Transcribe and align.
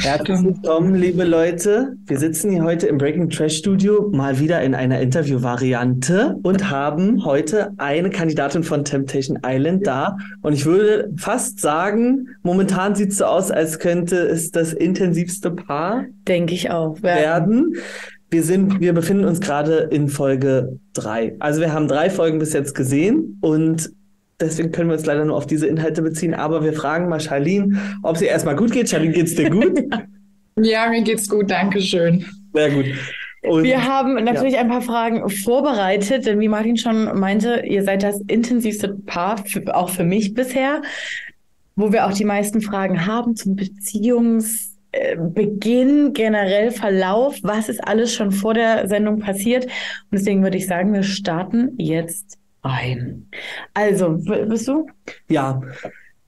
Herzlich 0.00 0.42
willkommen, 0.44 0.94
liebe 0.94 1.24
Leute. 1.24 1.96
Wir 2.06 2.18
sitzen 2.18 2.50
hier 2.50 2.62
heute 2.62 2.86
im 2.86 2.98
Breaking 2.98 3.30
Trash 3.30 3.56
Studio 3.56 4.08
mal 4.12 4.38
wieder 4.38 4.62
in 4.62 4.74
einer 4.74 5.00
Interview-Variante 5.00 6.36
und 6.42 6.70
haben 6.70 7.24
heute 7.24 7.72
eine 7.78 8.10
Kandidatin 8.10 8.62
von 8.62 8.84
Temptation 8.84 9.40
Island 9.44 9.86
da. 9.86 10.16
Und 10.42 10.52
ich 10.52 10.66
würde 10.66 11.10
fast 11.16 11.60
sagen, 11.60 12.28
momentan 12.42 12.94
sieht 12.94 13.10
es 13.10 13.18
so 13.18 13.24
aus, 13.24 13.50
als 13.50 13.78
könnte 13.80 14.16
es 14.18 14.50
das 14.50 14.72
intensivste 14.72 15.50
Paar. 15.50 16.04
Denke 16.28 16.54
ich 16.54 16.70
auch. 16.70 17.02
Werden. 17.02 17.74
Wir 18.30 18.42
sind, 18.42 18.80
wir 18.80 18.92
befinden 18.92 19.24
uns 19.24 19.40
gerade 19.40 19.88
in 19.90 20.08
Folge 20.08 20.78
drei. 20.92 21.34
Also 21.38 21.60
wir 21.60 21.72
haben 21.72 21.88
drei 21.88 22.10
Folgen 22.10 22.38
bis 22.38 22.52
jetzt 22.52 22.74
gesehen 22.74 23.38
und 23.40 23.90
Deswegen 24.40 24.70
können 24.70 24.88
wir 24.88 24.96
uns 24.96 25.06
leider 25.06 25.24
nur 25.24 25.36
auf 25.36 25.46
diese 25.46 25.66
Inhalte 25.66 26.00
beziehen. 26.00 26.32
Aber 26.32 26.62
wir 26.62 26.72
fragen 26.72 27.08
mal 27.08 27.18
Charlene, 27.18 27.76
ob 28.04 28.16
sie 28.16 28.26
erstmal 28.26 28.54
gut 28.54 28.70
geht. 28.70 28.88
Charlene, 28.88 29.12
geht's 29.12 29.34
dir 29.34 29.50
gut? 29.50 29.82
ja, 30.60 30.88
mir 30.88 31.02
geht's 31.02 31.28
gut. 31.28 31.50
Dankeschön. 31.50 32.24
Sehr 32.54 32.70
gut. 32.70 32.86
Und, 33.42 33.64
wir 33.64 33.84
haben 33.84 34.14
natürlich 34.24 34.54
ja. 34.54 34.60
ein 34.60 34.68
paar 34.68 34.82
Fragen 34.82 35.28
vorbereitet, 35.28 36.26
denn 36.26 36.38
wie 36.40 36.48
Martin 36.48 36.76
schon 36.76 37.18
meinte, 37.18 37.62
ihr 37.66 37.82
seid 37.84 38.02
das 38.02 38.20
intensivste 38.22 38.88
Paar, 38.88 39.38
für, 39.38 39.74
auch 39.74 39.90
für 39.90 40.04
mich 40.04 40.34
bisher, 40.34 40.82
wo 41.76 41.92
wir 41.92 42.06
auch 42.06 42.12
die 42.12 42.24
meisten 42.24 42.60
Fragen 42.60 43.06
haben 43.06 43.36
zum 43.36 43.54
Beziehungsbeginn, 43.54 46.12
generell 46.12 46.72
Verlauf, 46.72 47.38
was 47.42 47.68
ist 47.68 47.86
alles 47.86 48.12
schon 48.14 48.32
vor 48.32 48.54
der 48.54 48.88
Sendung 48.88 49.20
passiert. 49.20 49.66
Und 49.66 49.72
deswegen 50.12 50.42
würde 50.42 50.56
ich 50.56 50.66
sagen, 50.66 50.92
wir 50.92 51.04
starten 51.04 51.74
jetzt 51.78 52.38
ein. 52.62 53.28
Also, 53.74 54.18
bist 54.48 54.68
du? 54.68 54.86
Ja. 55.28 55.60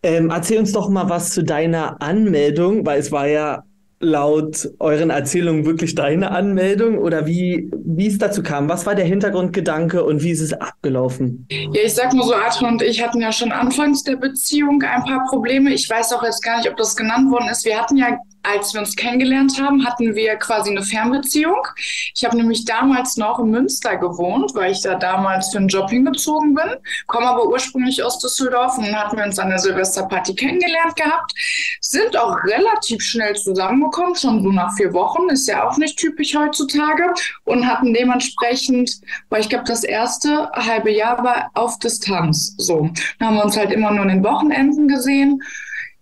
Ähm, 0.03 0.31
erzähl 0.31 0.59
uns 0.59 0.73
doch 0.73 0.89
mal 0.89 1.09
was 1.09 1.31
zu 1.31 1.45
deiner 1.45 2.01
Anmeldung, 2.01 2.87
weil 2.87 3.01
es 3.01 3.13
war 3.13 3.27
ja 3.27 3.65
laut 4.01 4.71
euren 4.79 5.11
Erzählungen 5.11 5.67
wirklich 5.67 5.95
deine 5.95 6.31
Anmeldung 6.31 6.97
oder 6.97 7.27
wie, 7.27 7.71
wie 7.85 8.07
es 8.07 8.17
dazu 8.17 8.43
kam? 8.43 8.69
Was 8.69 8.87
war 8.87 8.95
der 8.95 9.05
Hintergrundgedanke 9.05 10.03
und 10.03 10.23
wie 10.23 10.31
ist 10.31 10.41
es 10.41 10.55
abgelaufen? 10.55 11.47
Ja, 11.51 11.83
ich 11.85 11.95
sag 11.95 12.15
mal 12.15 12.27
so, 12.27 12.35
Adrian 12.35 12.73
und 12.73 12.83
ich 12.83 13.03
hatten 13.03 13.21
ja 13.21 13.31
schon 13.31 13.53
anfangs 13.53 14.03
der 14.03 14.17
Beziehung 14.17 14.83
ein 14.83 15.05
paar 15.05 15.27
Probleme. 15.29 15.71
Ich 15.75 15.89
weiß 15.89 16.15
auch 16.15 16.23
jetzt 16.23 16.43
gar 16.43 16.57
nicht, 16.57 16.71
ob 16.71 16.79
das 16.79 16.97
genannt 16.97 17.31
worden 17.31 17.51
ist. 17.51 17.67
Wir 17.67 17.79
hatten 17.79 17.99
ja 17.99 18.19
als 18.43 18.73
wir 18.73 18.81
uns 18.81 18.97
kennengelernt 18.97 19.61
haben, 19.61 19.87
hatten 19.87 20.15
wir 20.15 20.37
quasi 20.37 20.71
eine 20.71 20.83
Fernbeziehung. 20.83 21.67
Ich 22.15 22.25
habe 22.25 22.37
nämlich 22.37 22.65
damals 22.65 23.17
noch 23.17 23.39
in 23.39 23.51
Münster 23.51 23.97
gewohnt, 23.97 24.55
weil 24.55 24.73
ich 24.73 24.83
da 24.83 24.95
damals 24.95 25.51
für 25.51 25.59
einen 25.59 25.69
Job 25.69 25.91
hingezogen 25.91 26.55
bin, 26.55 26.77
komme 27.07 27.27
aber 27.27 27.47
ursprünglich 27.47 28.03
aus 28.03 28.19
Düsseldorf 28.19 28.79
und 28.79 28.97
hatten 28.97 29.17
wir 29.17 29.25
uns 29.25 29.39
an 29.39 29.51
der 29.51 29.59
Silvesterparty 29.59 30.35
kennengelernt 30.35 30.97
gehabt, 30.97 31.35
sind 31.81 32.17
auch 32.17 32.37
relativ 32.45 33.03
schnell 33.03 33.35
zusammengekommen, 33.37 34.15
schon 34.15 34.43
so 34.43 34.51
nach 34.51 34.75
vier 34.77 34.93
Wochen, 34.93 35.29
ist 35.29 35.47
ja 35.47 35.69
auch 35.69 35.77
nicht 35.77 35.99
typisch 35.99 36.35
heutzutage 36.35 37.13
und 37.45 37.67
hatten 37.67 37.93
dementsprechend, 37.93 39.01
weil 39.29 39.41
ich 39.41 39.49
glaube, 39.49 39.65
das 39.65 39.85
erste 39.85 40.51
halbe 40.53 40.91
Jahr 40.91 41.23
war 41.23 41.51
auf 41.55 41.79
Distanz. 41.79 42.55
So, 42.59 42.91
dann 43.19 43.29
haben 43.29 43.37
wir 43.37 43.45
uns 43.45 43.57
halt 43.57 43.73
immer 43.73 43.91
nur 43.91 44.05
in 44.05 44.09
den 44.09 44.25
Wochenenden 44.25 44.89
gesehen 44.89 45.43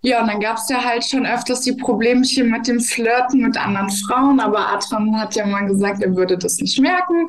ja, 0.01 0.21
und 0.21 0.27
dann 0.27 0.39
gab 0.39 0.57
es 0.57 0.69
ja 0.69 0.83
halt 0.83 1.03
schon 1.03 1.25
öfters 1.25 1.61
die 1.61 1.73
Problemchen 1.73 2.49
mit 2.49 2.67
dem 2.67 2.79
Flirten 2.79 3.41
mit 3.41 3.57
anderen 3.57 3.89
Frauen, 3.89 4.39
aber 4.39 4.73
Adrian 4.73 5.19
hat 5.19 5.35
ja 5.35 5.45
mal 5.45 5.65
gesagt, 5.65 6.01
er 6.01 6.15
würde 6.15 6.37
das 6.37 6.57
nicht 6.57 6.79
merken. 6.79 7.27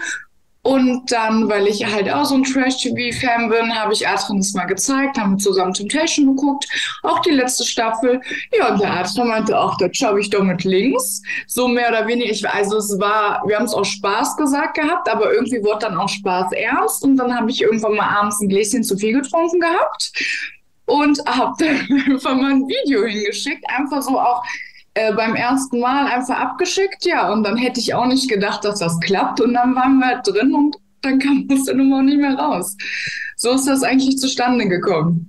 Und 0.62 1.10
dann, 1.10 1.48
weil 1.48 1.66
ich 1.66 1.84
halt 1.86 2.12
auch 2.12 2.26
so 2.26 2.34
ein 2.34 2.44
Trash-TV-Fan 2.44 3.48
bin, 3.48 3.74
habe 3.74 3.94
ich 3.94 4.06
Adrian 4.06 4.38
das 4.38 4.52
mal 4.52 4.66
gezeigt, 4.66 5.18
haben 5.18 5.38
zusammen 5.38 5.72
Temptation 5.72 6.36
geguckt, 6.36 6.66
auch 7.02 7.20
die 7.20 7.30
letzte 7.30 7.64
Staffel. 7.64 8.20
Ja, 8.52 8.72
und 8.72 8.80
der 8.80 8.92
Adrian 8.92 9.28
meinte, 9.28 9.56
ach, 9.56 9.76
das 9.78 9.96
schaue 9.96 10.20
ich 10.20 10.28
doch 10.28 10.44
mit 10.44 10.62
links. 10.64 11.22
So 11.46 11.66
mehr 11.66 11.88
oder 11.88 12.06
weniger. 12.06 12.30
Ich, 12.30 12.48
also 12.48 12.76
es 12.76 13.00
war, 13.00 13.42
wir 13.46 13.56
haben 13.56 13.64
es 13.64 13.72
auch 13.72 13.86
Spaß 13.86 14.36
gesagt 14.36 14.74
gehabt, 14.74 15.10
aber 15.10 15.32
irgendwie 15.32 15.64
wurde 15.64 15.86
dann 15.86 15.96
auch 15.96 16.10
Spaß 16.10 16.52
ernst. 16.52 17.02
Und 17.04 17.16
dann 17.16 17.34
habe 17.34 17.50
ich 17.50 17.62
irgendwann 17.62 17.96
mal 17.96 18.18
abends 18.18 18.40
ein 18.42 18.48
Gläschen 18.48 18.84
zu 18.84 18.98
viel 18.98 19.14
getrunken 19.14 19.60
gehabt 19.60 20.12
und 20.90 21.18
habe 21.26 21.52
dann 21.58 22.02
einfach 22.12 22.34
mal 22.34 22.52
ein 22.52 22.68
Video 22.68 23.04
hingeschickt, 23.04 23.64
einfach 23.68 24.02
so 24.02 24.18
auch 24.18 24.42
äh, 24.94 25.12
beim 25.14 25.34
ersten 25.34 25.80
Mal 25.80 26.06
einfach 26.06 26.38
abgeschickt, 26.38 27.04
ja, 27.04 27.32
und 27.32 27.44
dann 27.44 27.56
hätte 27.56 27.80
ich 27.80 27.94
auch 27.94 28.06
nicht 28.06 28.28
gedacht, 28.28 28.64
dass 28.64 28.80
das 28.80 28.98
klappt 29.00 29.40
und 29.40 29.54
dann 29.54 29.74
waren 29.74 29.98
wir 29.98 30.20
drin 30.22 30.54
und 30.54 30.76
dann 31.02 31.18
kam 31.18 31.48
aus 31.52 31.64
der 31.64 31.76
Nummer 31.76 31.98
auch 31.98 32.02
nicht 32.02 32.18
mehr 32.18 32.34
raus. 32.34 32.76
So 33.36 33.52
ist 33.52 33.66
das 33.66 33.82
eigentlich 33.82 34.18
zustande 34.18 34.68
gekommen. 34.68 35.26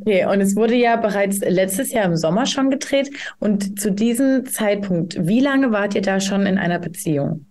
Okay, 0.00 0.24
und 0.26 0.40
es 0.40 0.54
wurde 0.54 0.76
ja 0.76 0.96
bereits 0.96 1.40
letztes 1.40 1.92
Jahr 1.92 2.04
im 2.04 2.16
Sommer 2.16 2.46
schon 2.46 2.70
gedreht. 2.70 3.10
Und 3.40 3.80
zu 3.80 3.90
diesem 3.90 4.46
Zeitpunkt, 4.46 5.16
wie 5.26 5.40
lange 5.40 5.72
wart 5.72 5.96
ihr 5.96 6.02
da 6.02 6.20
schon 6.20 6.46
in 6.46 6.56
einer 6.56 6.78
Beziehung? 6.78 7.46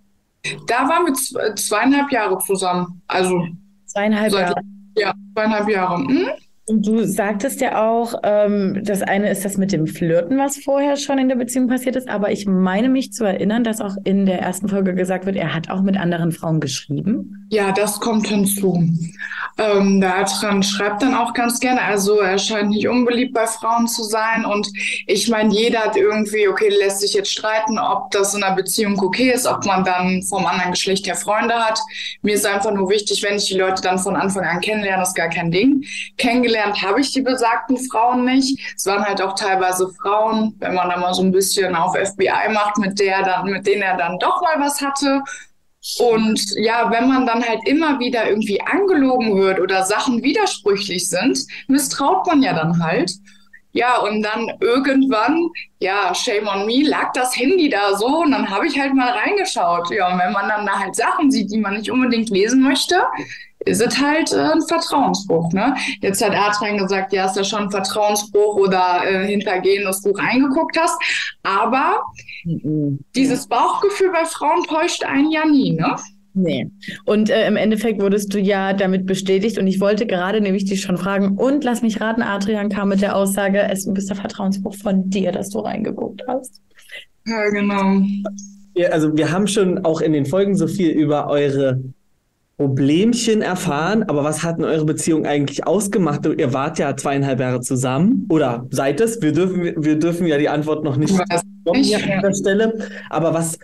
Da 0.65 0.87
waren 0.87 1.05
wir 1.05 1.55
zweieinhalb 1.55 2.09
Jahre 2.09 2.37
zusammen. 2.39 3.01
Also 3.07 3.47
zweieinhalb 3.85 4.31
Jahre. 4.31 4.61
Ja, 4.97 5.13
zweieinhalb 5.33 5.69
Jahre. 5.69 5.97
Hm? 5.97 6.27
Und 6.67 6.85
du 6.85 7.05
sagtest 7.05 7.59
ja 7.59 7.83
auch, 7.89 8.13
ähm, 8.23 8.81
das 8.83 9.01
eine 9.01 9.31
ist 9.31 9.43
das 9.43 9.57
mit 9.57 9.71
dem 9.71 9.87
Flirten, 9.87 10.37
was 10.37 10.57
vorher 10.57 10.95
schon 10.95 11.17
in 11.17 11.27
der 11.27 11.35
Beziehung 11.35 11.67
passiert 11.67 11.95
ist, 11.95 12.07
aber 12.07 12.31
ich 12.31 12.45
meine 12.45 12.87
mich 12.87 13.11
zu 13.13 13.23
erinnern, 13.23 13.63
dass 13.63 13.81
auch 13.81 13.95
in 14.03 14.27
der 14.27 14.39
ersten 14.39 14.69
Folge 14.69 14.93
gesagt 14.93 15.25
wird, 15.25 15.37
er 15.37 15.55
hat 15.55 15.71
auch 15.71 15.81
mit 15.81 15.97
anderen 15.97 16.31
Frauen 16.31 16.59
geschrieben. 16.59 17.47
Ja, 17.49 17.71
das 17.71 17.99
kommt 17.99 18.27
hinzu. 18.27 18.87
Ähm, 19.57 20.03
Adrian 20.05 20.61
schreibt 20.61 21.01
dann 21.01 21.15
auch 21.15 21.33
ganz 21.33 21.59
gerne, 21.59 21.81
also 21.81 22.19
er 22.19 22.37
scheint 22.37 22.69
nicht 22.69 22.87
unbeliebt 22.87 23.33
bei 23.33 23.47
Frauen 23.47 23.87
zu 23.87 24.03
sein 24.03 24.45
und 24.45 24.69
ich 25.07 25.27
meine, 25.29 25.53
jeder 25.53 25.79
hat 25.79 25.97
irgendwie, 25.97 26.47
okay, 26.47 26.69
lässt 26.69 27.01
sich 27.01 27.15
jetzt 27.15 27.31
streiten, 27.31 27.79
ob 27.79 28.11
das 28.11 28.35
in 28.35 28.43
einer 28.43 28.55
Beziehung 28.55 28.99
okay 29.01 29.31
ist, 29.31 29.47
ob 29.47 29.65
man 29.65 29.83
dann 29.83 30.21
vom 30.21 30.45
anderen 30.45 30.71
Geschlecht 30.71 31.07
her 31.07 31.15
Freunde 31.15 31.55
hat. 31.55 31.79
Mir 32.21 32.35
ist 32.35 32.45
einfach 32.45 32.71
nur 32.71 32.89
wichtig, 32.89 33.23
wenn 33.23 33.37
ich 33.37 33.47
die 33.47 33.57
Leute 33.57 33.81
dann 33.81 33.97
von 33.97 34.15
Anfang 34.15 34.45
an 34.45 34.61
kennenlerne, 34.61 35.03
ist 35.03 35.15
gar 35.15 35.29
kein 35.29 35.51
Ding. 35.51 35.83
Kennengelernt 36.17 36.50
kennengelernt 36.51 36.81
habe 36.81 37.01
ich 37.01 37.11
die 37.11 37.21
besagten 37.21 37.77
Frauen 37.77 38.25
nicht. 38.25 38.59
Es 38.75 38.85
waren 38.85 39.03
halt 39.05 39.21
auch 39.21 39.35
teilweise 39.35 39.89
Frauen, 40.01 40.55
wenn 40.59 40.75
man 40.75 40.89
da 40.89 40.97
mal 40.97 41.13
so 41.13 41.23
ein 41.23 41.31
bisschen 41.31 41.75
auf 41.75 41.95
FBI 41.95 42.51
macht, 42.53 42.77
mit 42.77 42.99
der 42.99 43.23
dann, 43.23 43.49
mit 43.49 43.65
denen 43.65 43.81
er 43.81 43.97
dann 43.97 44.19
doch 44.19 44.41
mal 44.41 44.59
was 44.59 44.81
hatte. 44.81 45.21
Und 45.97 46.39
ja, 46.57 46.91
wenn 46.91 47.07
man 47.07 47.25
dann 47.25 47.43
halt 47.43 47.59
immer 47.65 47.99
wieder 47.99 48.29
irgendwie 48.29 48.61
angelogen 48.61 49.35
wird 49.37 49.59
oder 49.59 49.83
Sachen 49.83 50.21
widersprüchlich 50.21 51.09
sind, 51.09 51.39
misstraut 51.67 52.27
man 52.27 52.43
ja 52.43 52.53
dann 52.53 52.83
halt. 52.83 53.11
Ja, 53.73 53.99
und 53.99 54.21
dann 54.21 54.51
irgendwann, 54.59 55.49
ja, 55.79 56.13
shame 56.13 56.45
on 56.45 56.65
me, 56.65 56.83
lag 56.83 57.13
das 57.13 57.37
Handy 57.37 57.69
da 57.69 57.95
so 57.95 58.23
und 58.23 58.31
dann 58.31 58.49
habe 58.49 58.67
ich 58.67 58.77
halt 58.77 58.93
mal 58.93 59.09
reingeschaut. 59.09 59.89
Ja, 59.91 60.11
und 60.11 60.19
wenn 60.19 60.33
man 60.33 60.49
dann 60.49 60.65
da 60.65 60.77
halt 60.77 60.95
Sachen 60.95 61.31
sieht, 61.31 61.49
die 61.49 61.57
man 61.57 61.77
nicht 61.77 61.89
unbedingt 61.89 62.29
lesen 62.29 62.61
möchte, 62.61 63.01
ist 63.65 63.81
es 63.81 63.99
halt 63.99 64.31
äh, 64.31 64.37
ein 64.37 64.61
Vertrauensbruch. 64.61 65.51
Ne? 65.53 65.75
Jetzt 66.01 66.23
hat 66.23 66.35
Adrian 66.35 66.77
gesagt, 66.77 67.13
ja, 67.13 67.25
ist 67.25 67.35
ja 67.35 67.43
schon 67.43 67.63
ein 67.63 67.71
Vertrauensbruch 67.71 68.55
oder 68.55 69.01
äh, 69.05 69.27
hintergehen, 69.27 69.85
dass 69.85 70.01
du 70.01 70.11
reingeguckt 70.11 70.77
hast. 70.79 70.99
Aber 71.43 72.01
mhm. 72.43 72.99
dieses 73.15 73.47
Bauchgefühl 73.47 74.11
bei 74.11 74.25
Frauen 74.25 74.63
täuscht 74.63 75.03
einen 75.03 75.31
ja 75.31 75.45
nie, 75.45 75.73
ne? 75.73 75.95
Nee. 76.33 76.67
Und 77.05 77.29
äh, 77.29 77.45
im 77.45 77.57
Endeffekt 77.57 78.01
wurdest 78.01 78.33
du 78.33 78.39
ja 78.39 78.71
damit 78.73 79.05
bestätigt. 79.05 79.57
Und 79.57 79.67
ich 79.67 79.81
wollte 79.81 80.05
gerade 80.05 80.39
nämlich 80.39 80.65
dich 80.65 80.81
schon 80.81 80.97
fragen. 80.97 81.37
Und 81.37 81.63
lass 81.63 81.81
mich 81.81 81.99
raten, 81.99 82.21
Adrian 82.21 82.69
kam 82.69 82.89
mit 82.89 83.01
der 83.01 83.15
Aussage, 83.15 83.67
es 83.69 83.85
ist 83.85 84.09
der 84.09 84.15
Vertrauensbruch 84.15 84.75
von 84.75 85.09
dir, 85.09 85.31
dass 85.33 85.49
du 85.49 85.59
reingeguckt 85.59 86.21
hast. 86.27 86.61
Ja, 87.27 87.49
genau. 87.49 88.01
Ja, 88.73 88.89
also 88.89 89.15
wir 89.15 89.31
haben 89.31 89.47
schon 89.47 89.83
auch 89.83 89.99
in 89.99 90.13
den 90.13 90.25
Folgen 90.25 90.55
so 90.55 90.67
viel 90.67 90.91
über 90.91 91.27
eure 91.27 91.81
Problemchen 92.61 93.41
erfahren, 93.41 94.03
aber 94.03 94.23
was 94.23 94.43
hat 94.43 94.59
denn 94.59 94.65
eure 94.65 94.85
Beziehung 94.85 95.25
eigentlich 95.25 95.65
ausgemacht? 95.65 96.27
Ihr 96.27 96.53
wart 96.53 96.77
ja 96.77 96.95
zweieinhalb 96.95 97.39
Jahre 97.39 97.61
zusammen 97.61 98.27
oder 98.29 98.67
seid 98.69 99.01
es? 99.01 99.19
Wir 99.19 99.31
dürfen, 99.31 99.83
wir 99.83 99.97
dürfen 99.97 100.27
ja 100.27 100.37
die 100.37 100.47
Antwort 100.47 100.83
noch 100.83 100.95
nicht 100.95 101.11
an 101.19 102.21
der 102.21 102.33
Stelle. 102.35 102.87
Aber 103.09 103.33
was, 103.33 103.57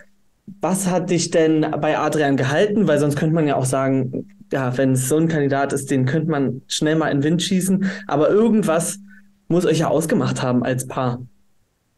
was 0.60 0.90
hat 0.90 1.10
dich 1.10 1.30
denn 1.30 1.64
bei 1.80 1.96
Adrian 1.96 2.36
gehalten? 2.36 2.88
Weil 2.88 2.98
sonst 2.98 3.14
könnte 3.14 3.36
man 3.36 3.46
ja 3.46 3.54
auch 3.54 3.66
sagen, 3.66 4.26
ja, 4.52 4.76
wenn 4.76 4.94
es 4.94 5.08
so 5.08 5.16
ein 5.16 5.28
Kandidat 5.28 5.72
ist, 5.72 5.92
den 5.92 6.04
könnte 6.04 6.32
man 6.32 6.62
schnell 6.66 6.96
mal 6.96 7.10
in 7.10 7.18
den 7.18 7.24
Wind 7.24 7.42
schießen. 7.44 7.88
Aber 8.08 8.30
irgendwas 8.30 8.98
muss 9.46 9.64
euch 9.64 9.78
ja 9.78 9.86
ausgemacht 9.86 10.42
haben 10.42 10.64
als 10.64 10.88
Paar. 10.88 11.20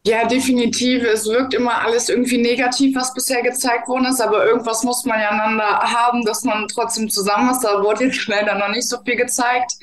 Ja, 0.03 0.25
definitiv. 0.27 1.03
Es 1.03 1.27
wirkt 1.27 1.53
immer 1.53 1.79
alles 1.85 2.09
irgendwie 2.09 2.39
negativ, 2.39 2.95
was 2.95 3.13
bisher 3.13 3.43
gezeigt 3.43 3.87
worden 3.87 4.05
ist, 4.05 4.19
aber 4.19 4.45
irgendwas 4.47 4.83
muss 4.83 5.05
man 5.05 5.19
ja 5.19 5.29
einander 5.29 5.63
haben, 5.63 6.25
dass 6.25 6.43
man 6.43 6.67
trotzdem 6.67 7.07
zusammen 7.07 7.51
ist. 7.51 7.61
Da 7.61 7.83
wurde 7.83 8.05
jetzt 8.05 8.25
leider 8.27 8.55
noch 8.55 8.69
nicht 8.69 8.89
so 8.89 8.97
viel 9.03 9.15
gezeigt. 9.15 9.73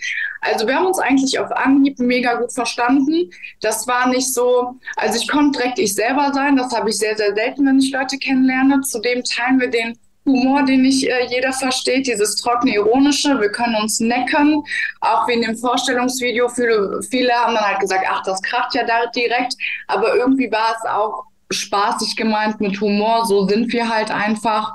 Also 0.40 0.66
wir 0.66 0.74
haben 0.74 0.86
uns 0.86 0.98
eigentlich 0.98 1.38
auf 1.38 1.52
Anhieb 1.52 2.00
mega 2.00 2.34
gut 2.34 2.52
verstanden. 2.52 3.30
Das 3.60 3.86
war 3.86 4.08
nicht 4.08 4.32
so, 4.34 4.74
also 4.96 5.20
ich 5.20 5.28
konnte 5.28 5.60
direkt 5.60 5.78
ich 5.78 5.94
selber 5.94 6.32
sein, 6.32 6.56
das 6.56 6.72
habe 6.72 6.90
ich 6.90 6.98
sehr, 6.98 7.16
sehr 7.16 7.34
selten, 7.34 7.66
wenn 7.66 7.78
ich 7.78 7.92
Leute 7.92 8.18
kennenlerne. 8.18 8.80
Zudem 8.80 9.22
teilen 9.22 9.60
wir 9.60 9.70
den 9.70 9.96
Humor, 10.28 10.64
den 10.64 10.82
nicht 10.82 11.04
äh, 11.04 11.26
jeder 11.28 11.52
versteht, 11.52 12.06
dieses 12.06 12.36
trockene 12.36 12.74
Ironische. 12.74 13.40
Wir 13.40 13.50
können 13.50 13.74
uns 13.76 13.98
necken, 13.98 14.62
auch 15.00 15.26
wie 15.26 15.32
in 15.32 15.42
dem 15.42 15.56
Vorstellungsvideo. 15.56 16.48
Viele, 16.48 17.00
viele 17.10 17.32
haben 17.32 17.54
dann 17.54 17.64
halt 17.64 17.80
gesagt, 17.80 18.06
ach, 18.08 18.22
das 18.22 18.40
kracht 18.42 18.74
ja 18.74 18.84
da 18.84 19.06
direkt. 19.14 19.54
Aber 19.88 20.14
irgendwie 20.14 20.50
war 20.52 20.76
es 20.76 20.88
auch 20.88 21.24
spaßig 21.50 22.16
gemeint 22.16 22.60
mit 22.60 22.80
Humor, 22.80 23.24
so 23.26 23.46
sind 23.48 23.72
wir 23.72 23.88
halt 23.88 24.10
einfach. 24.10 24.74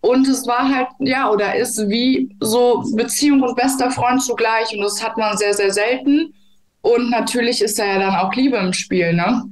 Und 0.00 0.28
es 0.28 0.46
war 0.46 0.68
halt, 0.68 0.88
ja, 0.98 1.30
oder 1.30 1.56
ist 1.56 1.88
wie 1.88 2.34
so 2.40 2.84
Beziehung 2.94 3.42
und 3.42 3.56
bester 3.56 3.90
Freund 3.90 4.22
zugleich. 4.22 4.74
Und 4.74 4.82
das 4.82 5.02
hat 5.02 5.16
man 5.16 5.36
sehr, 5.36 5.54
sehr 5.54 5.72
selten. 5.72 6.34
Und 6.82 7.10
natürlich 7.10 7.62
ist 7.62 7.78
da 7.78 7.86
ja 7.86 7.98
dann 7.98 8.14
auch 8.14 8.34
Liebe 8.34 8.58
im 8.58 8.74
Spiel, 8.74 9.14
ne? 9.14 9.44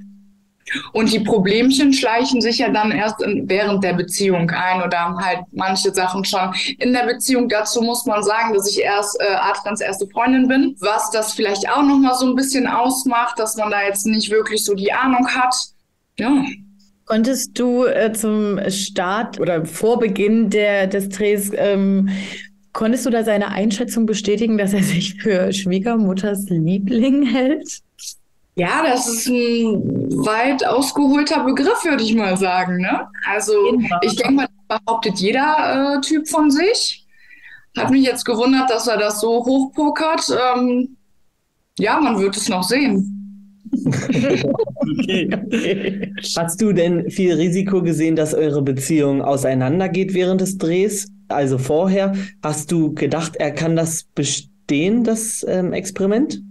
Und 0.93 1.13
die 1.13 1.21
Problemchen 1.21 1.93
schleichen 1.93 2.41
sich 2.41 2.59
ja 2.59 2.71
dann 2.71 2.93
erst 2.93 3.23
in, 3.23 3.49
während 3.49 3.83
der 3.85 3.95
Beziehung 3.95 4.51
ein 4.51 4.83
oder 4.83 5.17
halt 5.17 5.41
manche 5.53 5.93
Sachen 5.93 6.25
schon 6.25 6.55
in 6.79 6.93
der 6.93 7.07
Beziehung. 7.07 7.49
Dazu 7.49 7.83
muss 7.83 8.07
man 8.07 8.23
sagen, 8.23 8.55
dass 8.55 8.71
ich 8.71 8.81
erst 8.81 9.21
äh, 9.21 9.35
Adrians 9.35 9.81
erste 9.81 10.07
Freundin 10.09 10.49
bin, 10.49 10.77
was 10.81 11.11
das 11.11 11.33
vielleicht 11.35 11.69
auch 11.69 11.83
nochmal 11.83 12.15
so 12.15 12.27
ein 12.27 12.37
bisschen 12.37 12.67
ausmacht, 12.67 13.39
dass 13.39 13.57
man 13.57 13.71
da 13.71 13.83
jetzt 13.83 14.07
nicht 14.07 14.31
wirklich 14.31 14.65
so 14.65 14.75
die 14.75 14.93
Ahnung 14.93 15.27
hat. 15.29 15.55
Ja. 16.19 16.45
Konntest 17.05 17.59
du 17.59 17.85
äh, 17.85 18.13
zum 18.13 18.59
Start 18.71 19.41
oder 19.41 19.67
vor 19.67 19.99
Beginn 19.99 20.51
der, 20.51 20.87
des 20.87 21.09
Drehs, 21.09 21.51
ähm, 21.55 22.09
konntest 22.73 23.05
du 23.05 23.11
da 23.11 23.25
seine 23.25 23.49
Einschätzung 23.49 24.07
bestätigen, 24.07 24.57
dass 24.57 24.73
er 24.73 24.83
sich 24.83 25.21
für 25.21 25.53
Schwiegermutters 25.53 26.49
Liebling 26.49 27.27
hält? 27.27 27.83
Ja, 28.55 28.83
das 28.85 29.09
ist 29.09 29.29
ein 29.29 29.83
weit 30.27 30.67
ausgeholter 30.67 31.43
Begriff, 31.45 31.85
würde 31.85 32.03
ich 32.03 32.15
mal 32.15 32.37
sagen. 32.37 32.79
Ne? 32.79 33.09
Also 33.27 33.53
genau. 33.71 33.97
ich 34.03 34.17
denke 34.17 34.35
mal, 34.35 34.49
das 34.69 34.79
behauptet 34.79 35.19
jeder 35.19 35.97
äh, 35.97 36.01
Typ 36.03 36.29
von 36.29 36.51
sich. 36.51 37.07
Hat 37.77 37.91
mich 37.91 38.05
jetzt 38.05 38.25
gewundert, 38.25 38.69
dass 38.71 38.87
er 38.87 38.99
das 38.99 39.21
so 39.21 39.45
hochpokert. 39.47 40.31
Ähm, 40.55 40.97
ja, 41.79 41.99
man 41.99 42.19
wird 42.19 42.37
es 42.37 42.51
noch 42.51 42.63
sehen 42.63 43.23
okay. 45.49 46.13
Hast 46.37 46.61
du 46.61 46.73
denn 46.73 47.11
viel 47.11 47.35
Risiko 47.35 47.83
gesehen, 47.83 48.17
dass 48.17 48.35
eure 48.35 48.61
Beziehung 48.63 49.23
auseinandergeht 49.23 50.13
während 50.15 50.41
des 50.43 50.59
Drehs? 50.59 51.09
Also 51.29 51.59
vorher, 51.59 52.13
hast 52.43 52.71
du 52.71 52.93
gedacht, 52.93 53.37
er 53.37 53.53
kann 53.53 53.77
das 53.77 54.05
bestehen, 54.05 55.05
das 55.05 55.45
ähm, 55.49 55.73
Experiment? 55.73 56.43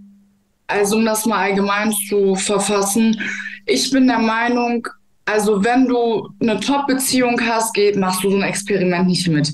Also 0.71 0.97
um 0.97 1.05
das 1.05 1.25
mal 1.25 1.39
allgemein 1.39 1.91
zu 2.09 2.35
verfassen, 2.35 3.19
ich 3.65 3.91
bin 3.91 4.07
der 4.07 4.19
Meinung, 4.19 4.87
also 5.25 5.63
wenn 5.63 5.87
du 5.87 6.29
eine 6.41 6.59
Top-Beziehung 6.59 7.39
hast, 7.41 7.73
geht, 7.73 7.95
machst 7.95 8.23
du 8.23 8.31
so 8.31 8.37
ein 8.37 8.43
Experiment 8.43 9.07
nicht 9.07 9.27
mit. 9.27 9.53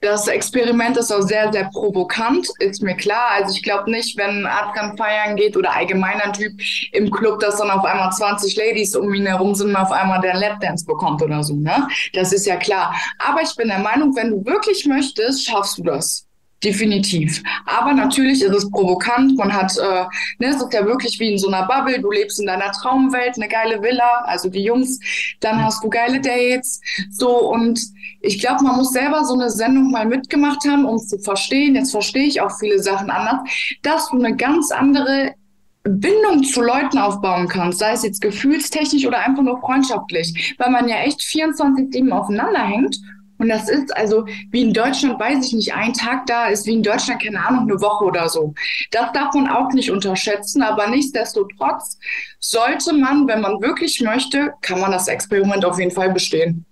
Das 0.00 0.26
Experiment 0.26 0.96
ist 0.96 1.12
auch 1.12 1.22
sehr, 1.22 1.52
sehr 1.52 1.70
provokant, 1.72 2.48
ist 2.58 2.82
mir 2.82 2.96
klar. 2.96 3.28
Also 3.34 3.54
ich 3.54 3.62
glaube 3.62 3.88
nicht, 3.88 4.18
wenn 4.18 4.44
Adrian 4.46 4.96
feiern 4.96 5.36
geht 5.36 5.56
oder 5.56 5.76
allgemeiner 5.76 6.32
Typ 6.32 6.52
im 6.90 7.08
Club, 7.08 7.38
dass 7.38 7.58
dann 7.58 7.70
auf 7.70 7.84
einmal 7.84 8.10
20 8.10 8.56
Ladies 8.56 8.96
um 8.96 9.14
ihn 9.14 9.26
herum 9.26 9.54
sind 9.54 9.68
und 9.68 9.76
auf 9.76 9.92
einmal 9.92 10.20
der 10.20 10.34
Lapdance 10.34 10.84
bekommt 10.84 11.22
oder 11.22 11.44
so. 11.44 11.54
Ne? 11.54 11.86
Das 12.14 12.32
ist 12.32 12.46
ja 12.46 12.56
klar. 12.56 12.92
Aber 13.18 13.42
ich 13.42 13.54
bin 13.54 13.68
der 13.68 13.78
Meinung, 13.78 14.16
wenn 14.16 14.30
du 14.30 14.44
wirklich 14.44 14.86
möchtest, 14.86 15.46
schaffst 15.46 15.78
du 15.78 15.84
das. 15.84 16.26
Definitiv. 16.64 17.42
Aber 17.66 17.92
natürlich 17.92 18.42
ist 18.42 18.54
es 18.54 18.70
provokant. 18.70 19.36
Man 19.36 19.52
hat, 19.52 19.76
äh, 19.76 20.04
ne, 20.38 20.48
es 20.48 20.56
ist 20.56 20.72
ja 20.72 20.86
wirklich 20.86 21.18
wie 21.18 21.32
in 21.32 21.38
so 21.38 21.48
einer 21.48 21.66
Bubble. 21.66 22.00
Du 22.00 22.10
lebst 22.10 22.38
in 22.38 22.46
deiner 22.46 22.70
Traumwelt, 22.70 23.36
eine 23.36 23.48
geile 23.48 23.82
Villa, 23.82 24.22
also 24.26 24.48
die 24.48 24.62
Jungs. 24.62 25.00
Dann 25.40 25.64
hast 25.64 25.82
du 25.82 25.90
geile 25.90 26.20
Dates. 26.20 26.80
So 27.10 27.50
und 27.50 27.80
ich 28.20 28.38
glaube, 28.38 28.62
man 28.62 28.76
muss 28.76 28.92
selber 28.92 29.24
so 29.24 29.34
eine 29.34 29.50
Sendung 29.50 29.90
mal 29.90 30.06
mitgemacht 30.06 30.64
haben, 30.64 30.84
um 30.84 30.98
zu 30.98 31.18
verstehen. 31.18 31.74
Jetzt 31.74 31.90
verstehe 31.90 32.26
ich 32.26 32.40
auch 32.40 32.56
viele 32.58 32.80
Sachen 32.80 33.10
anders, 33.10 33.40
dass 33.82 34.08
du 34.10 34.18
eine 34.22 34.36
ganz 34.36 34.70
andere 34.70 35.34
Bindung 35.82 36.44
zu 36.44 36.62
Leuten 36.62 36.98
aufbauen 36.98 37.48
kannst, 37.48 37.80
sei 37.80 37.90
es 37.90 38.04
jetzt 38.04 38.20
gefühlstechnisch 38.20 39.04
oder 39.04 39.18
einfach 39.18 39.42
nur 39.42 39.58
freundschaftlich, 39.58 40.54
weil 40.58 40.70
man 40.70 40.88
ja 40.88 40.98
echt 40.98 41.20
24-7 41.20 42.08
aufeinander 42.12 42.62
hängt 42.62 42.96
und 43.42 43.48
das 43.48 43.68
ist 43.68 43.94
also, 43.96 44.24
wie 44.52 44.62
in 44.62 44.72
Deutschland, 44.72 45.18
weiß 45.18 45.46
ich 45.46 45.52
nicht, 45.52 45.74
ein 45.74 45.92
Tag 45.92 46.26
da 46.26 46.46
ist 46.46 46.64
wie 46.64 46.74
in 46.74 46.82
Deutschland, 46.84 47.20
keine 47.20 47.44
Ahnung, 47.44 47.62
eine 47.62 47.80
Woche 47.80 48.04
oder 48.04 48.28
so. 48.28 48.54
Das 48.92 49.10
darf 49.12 49.34
man 49.34 49.48
auch 49.48 49.72
nicht 49.72 49.90
unterschätzen, 49.90 50.62
aber 50.62 50.86
nichtsdestotrotz 50.86 51.98
sollte 52.38 52.92
man, 52.92 53.26
wenn 53.26 53.40
man 53.40 53.60
wirklich 53.60 54.00
möchte, 54.00 54.52
kann 54.60 54.78
man 54.78 54.92
das 54.92 55.08
Experiment 55.08 55.64
auf 55.64 55.76
jeden 55.80 55.90
Fall 55.90 56.12
bestehen. 56.12 56.64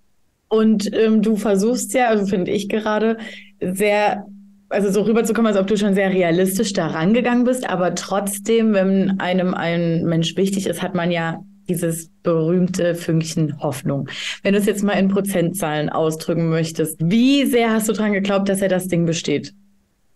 Und 0.47 0.95
ähm, 0.95 1.23
du 1.23 1.35
versuchst 1.35 1.93
ja, 1.93 2.07
also 2.07 2.25
finde 2.27 2.53
ich 2.53 2.69
gerade, 2.69 3.19
sehr 3.61 4.25
also 4.69 4.93
so 4.93 5.03
rüberzukommen, 5.03 5.49
als 5.49 5.61
ob 5.61 5.67
du 5.67 5.77
schon 5.77 5.95
sehr 5.95 6.11
realistisch 6.11 6.73
da 6.73 6.87
rangegangen 6.87 7.43
bist, 7.43 7.69
aber 7.69 7.97
trotzdem, 7.97 8.73
wenn 8.73 9.19
einem 9.19 9.55
ein 9.55 10.05
Mensch 10.05 10.37
wichtig 10.37 10.69
ist, 10.69 10.81
hat 10.81 10.95
man 10.95 11.11
ja 11.11 11.41
dieses 11.71 12.11
berühmte 12.23 12.95
Fünkchen 12.95 13.63
Hoffnung. 13.63 14.09
Wenn 14.43 14.53
du 14.53 14.59
es 14.59 14.67
jetzt 14.67 14.83
mal 14.83 14.95
in 14.95 15.09
Prozentzahlen 15.09 15.89
ausdrücken 15.89 16.51
möchtest, 16.51 16.97
wie 17.01 17.47
sehr 17.47 17.73
hast 17.73 17.89
du 17.89 17.93
daran 17.93 18.13
geglaubt, 18.13 18.49
dass 18.49 18.61
er 18.61 18.69
das 18.69 18.89
Ding 18.89 19.07
besteht? 19.07 19.55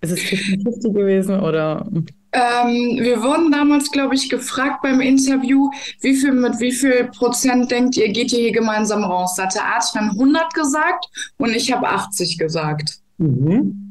Ist 0.01 0.12
es 0.12 0.21
50 0.21 0.93
gewesen 0.93 1.41
oder? 1.41 1.89
Ähm, 2.33 2.99
wir 3.01 3.23
wurden 3.23 3.51
damals, 3.53 3.91
glaube 3.91 4.17
ich, 4.17 4.29
gefragt 4.29 4.83
beim 4.83 5.01
Interview, 5.01 5.71
wie 6.01 6.15
viel 6.15 6.33
mit 6.33 6.59
wie 6.61 6.73
viel 6.73 7.09
Prozent 7.17 7.71
denkt 7.71 7.97
ihr, 7.97 8.09
geht 8.09 8.33
ihr 8.33 8.41
hier 8.41 8.53
gemeinsam 8.53 9.05
raus? 9.05 9.35
Da 9.37 9.45
hat 9.45 9.55
der 9.55 9.65
Arzt 9.65 9.95
dann 9.95 10.11
100 10.11 10.53
gesagt 10.53 11.06
und 11.39 11.55
ich 11.55 11.73
habe 11.73 11.89
80 11.89 12.37
gesagt. 12.37 12.99
Mhm. 13.19 13.85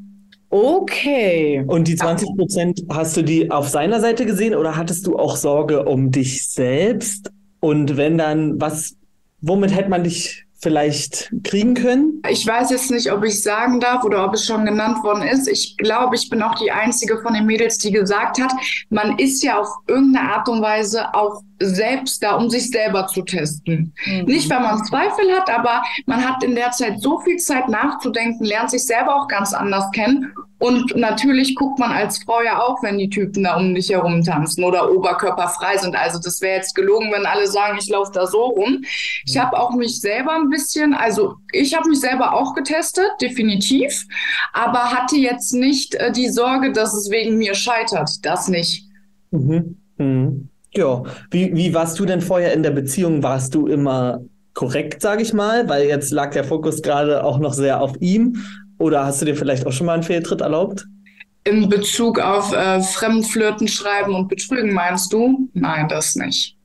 Okay. 0.49 1.63
Und 1.65 1.87
die 1.87 1.95
20 1.95 2.35
Prozent, 2.35 2.83
hast 2.89 3.17
du 3.17 3.23
die 3.23 3.49
auf 3.49 3.69
seiner 3.69 3.99
Seite 3.99 4.25
gesehen 4.27 4.53
oder 4.53 4.75
hattest 4.75 5.07
du 5.07 5.17
auch 5.17 5.35
Sorge 5.35 5.85
um 5.85 6.11
dich 6.11 6.47
selbst? 6.47 7.31
Und 7.63 7.95
wenn 7.95 8.17
dann, 8.17 8.59
was, 8.59 8.97
womit 9.39 9.73
hätte 9.73 9.89
man 9.89 10.03
dich 10.03 10.43
vielleicht 10.53 11.31
kriegen 11.45 11.75
können? 11.75 12.12
Ich 12.29 12.47
weiß 12.47 12.69
jetzt 12.71 12.89
nicht, 12.89 13.11
ob 13.11 13.23
ich 13.25 13.43
sagen 13.43 13.79
darf 13.79 14.03
oder 14.03 14.25
ob 14.25 14.33
es 14.33 14.45
schon 14.45 14.65
genannt 14.65 15.03
worden 15.03 15.23
ist. 15.23 15.47
Ich 15.47 15.75
glaube, 15.77 16.15
ich 16.15 16.29
bin 16.29 16.41
auch 16.41 16.55
die 16.55 16.71
einzige 16.71 17.21
von 17.21 17.33
den 17.33 17.45
Mädels, 17.45 17.77
die 17.79 17.91
gesagt 17.91 18.41
hat, 18.41 18.51
man 18.89 19.17
ist 19.19 19.43
ja 19.43 19.59
auf 19.59 19.67
irgendeine 19.87 20.31
Art 20.31 20.47
und 20.47 20.61
Weise 20.61 21.13
auch 21.13 21.41
selbst 21.59 22.23
da, 22.23 22.35
um 22.35 22.49
sich 22.49 22.69
selber 22.69 23.07
zu 23.07 23.23
testen. 23.23 23.93
Mhm. 24.05 24.25
Nicht, 24.25 24.49
weil 24.49 24.61
man 24.61 24.83
Zweifel 24.85 25.31
hat, 25.31 25.49
aber 25.49 25.83
man 26.05 26.27
hat 26.27 26.43
in 26.43 26.55
der 26.55 26.71
Zeit 26.71 27.01
so 27.01 27.19
viel 27.19 27.37
Zeit 27.37 27.69
nachzudenken, 27.69 28.45
lernt 28.45 28.71
sich 28.71 28.85
selber 28.85 29.15
auch 29.15 29.27
ganz 29.27 29.53
anders 29.53 29.89
kennen. 29.91 30.33
Und 30.59 30.95
natürlich 30.95 31.55
guckt 31.55 31.77
man 31.77 31.91
als 31.91 32.23
Frau 32.23 32.41
ja 32.41 32.61
auch, 32.61 32.81
wenn 32.83 32.97
die 32.97 33.09
Typen 33.09 33.43
da 33.43 33.57
um 33.57 33.75
dich 33.75 33.89
herum 33.89 34.23
tanzen 34.23 34.63
oder 34.63 34.89
oberkörperfrei 34.93 35.77
sind. 35.77 35.93
Also 35.93 36.19
das 36.19 36.39
wäre 36.39 36.55
jetzt 36.55 36.73
gelogen, 36.73 37.11
wenn 37.11 37.25
alle 37.25 37.47
sagen, 37.47 37.77
ich 37.77 37.89
laufe 37.89 38.13
da 38.13 38.25
so 38.27 38.45
rum. 38.45 38.81
Ich 39.25 39.37
habe 39.37 39.59
auch 39.59 39.71
mich 39.71 39.99
selber 39.99 40.33
ein 40.35 40.49
bisschen, 40.49 40.93
also 40.93 41.35
ich 41.51 41.75
habe 41.75 41.89
mich 41.89 41.99
selber 41.99 42.12
auch 42.21 42.53
getestet, 42.53 43.09
definitiv, 43.21 44.05
aber 44.53 44.91
hatte 44.91 45.15
jetzt 45.17 45.53
nicht 45.53 45.95
äh, 45.95 46.11
die 46.11 46.29
Sorge, 46.29 46.71
dass 46.71 46.93
es 46.93 47.09
wegen 47.09 47.37
mir 47.37 47.55
scheitert. 47.55 48.09
Das 48.21 48.47
nicht. 48.47 48.85
Mhm. 49.31 49.77
Mhm. 49.97 50.49
Ja, 50.75 51.03
wie, 51.31 51.55
wie 51.55 51.73
warst 51.73 51.99
du 51.99 52.05
denn 52.05 52.21
vorher 52.21 52.53
in 52.53 52.63
der 52.63 52.71
Beziehung? 52.71 53.21
Warst 53.21 53.53
du 53.53 53.67
immer 53.67 54.21
korrekt, 54.53 55.01
sage 55.01 55.21
ich 55.21 55.33
mal? 55.33 55.67
Weil 55.69 55.87
jetzt 55.87 56.11
lag 56.11 56.31
der 56.31 56.43
Fokus 56.43 56.81
gerade 56.81 57.23
auch 57.23 57.39
noch 57.39 57.53
sehr 57.53 57.81
auf 57.81 57.93
ihm. 57.99 58.43
Oder 58.79 59.05
hast 59.05 59.21
du 59.21 59.25
dir 59.25 59.35
vielleicht 59.35 59.67
auch 59.67 59.71
schon 59.71 59.85
mal 59.85 59.93
einen 59.93 60.03
Fehltritt 60.03 60.41
erlaubt? 60.41 60.85
In 61.43 61.69
Bezug 61.69 62.19
auf 62.19 62.53
äh, 62.53 62.81
Fremdflirten, 62.81 63.67
Schreiben 63.67 64.15
und 64.15 64.29
Betrügen 64.29 64.73
meinst 64.73 65.13
du? 65.13 65.49
Nein, 65.53 65.87
das 65.89 66.15
nicht. 66.15 66.57